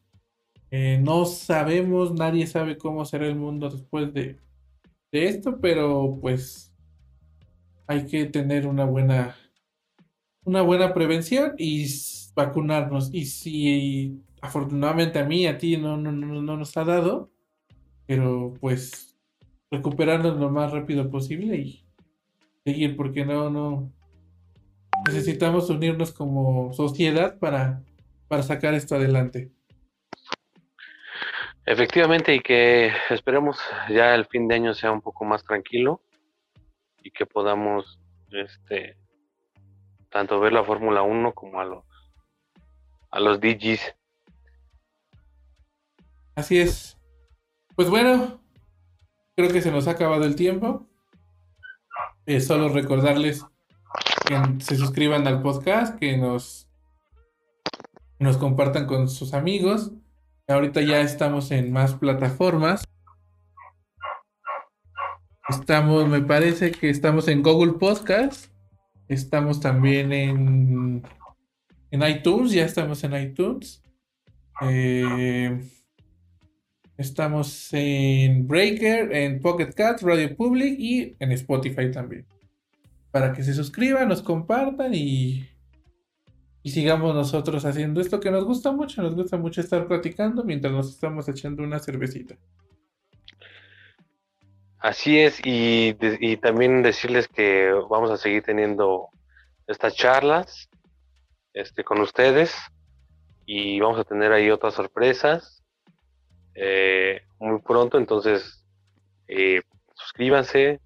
[0.69, 4.39] Eh, no sabemos, nadie sabe cómo será el mundo después de,
[5.11, 6.72] de esto, pero pues
[7.87, 9.35] hay que tener una buena
[10.45, 11.87] una buena prevención y
[12.35, 13.09] vacunarnos.
[13.13, 17.31] Y si afortunadamente a mí, a ti no, no, no, no nos ha dado,
[18.05, 19.17] pero pues
[19.71, 21.85] recuperarnos lo más rápido posible y
[22.63, 23.91] seguir, porque no, no
[25.05, 27.81] necesitamos unirnos como sociedad para,
[28.27, 29.51] para sacar esto adelante.
[31.65, 33.57] Efectivamente, y que esperemos
[33.89, 36.01] ya el fin de año sea un poco más tranquilo
[37.03, 37.99] y que podamos
[38.31, 38.97] este
[40.09, 41.83] tanto ver la Fórmula 1 como a los
[43.11, 43.95] a los DJs.
[46.35, 46.97] Así es.
[47.75, 48.41] Pues bueno,
[49.35, 50.87] creo que se nos ha acabado el tiempo.
[52.39, 53.45] Solo recordarles
[54.25, 56.67] que se suscriban al podcast, que nos,
[58.17, 59.91] nos compartan con sus amigos.
[60.47, 62.83] Ahorita ya estamos en más plataformas.
[65.49, 68.47] Estamos, me parece que estamos en Google Podcast.
[69.09, 71.03] Estamos también en,
[71.91, 73.83] en iTunes, ya estamos en iTunes.
[74.61, 75.59] Eh,
[76.95, 82.25] estamos en Breaker, en Pocket Cats, Radio Public y en Spotify también.
[83.11, 85.45] Para que se suscriban, nos compartan y,
[86.63, 89.01] y sigamos nosotros haciendo esto que nos gusta mucho.
[89.01, 92.37] Nos gusta mucho estar platicando mientras nos estamos echando una cervecita.
[94.83, 95.93] Así es, y,
[96.41, 99.07] también decirles que vamos a seguir teniendo
[99.65, 100.69] estas charlas
[101.53, 102.53] este, con ustedes
[103.45, 105.63] y vamos a tener ahí otras sorpresas
[106.53, 108.65] eh, muy pronto, entonces
[109.29, 109.61] eh,
[109.93, 110.81] suscríbanse,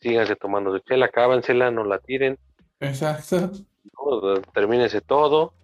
[0.00, 2.36] síganse tomando de chela, cábansela, no la tiren.
[2.80, 3.52] Exacto.
[4.52, 5.54] termínese todo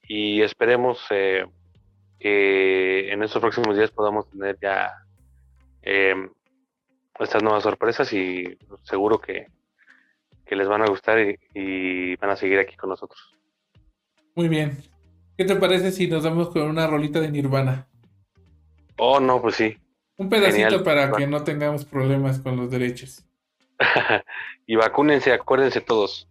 [0.00, 1.44] y esperemos eh,
[2.20, 4.92] que en estos próximos días podamos tener ya
[5.86, 6.30] Em,
[7.20, 9.46] estas nuevas sorpresas y seguro que,
[10.50, 13.34] les van a gustar y, van a seguir aquí con nosotros.
[14.34, 14.78] Muy bien.
[15.36, 17.88] ¿Qué te parece si nos damos con una rolita de Nirvana?
[18.96, 19.76] Oh, no, pues sí.
[20.16, 23.24] Un pedacito para que no tengamos problemas con los derechos.
[24.66, 26.28] y vacúnense, acuérdense todos.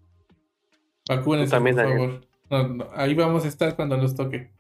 [1.08, 2.90] Vacúnense, también, por favor.
[2.96, 4.52] ahí vamos a estar cuando nos toque.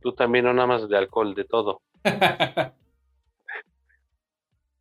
[0.00, 1.82] Tú también, no nada más de alcohol, de todo.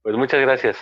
[0.03, 0.77] Pues muchas gracias.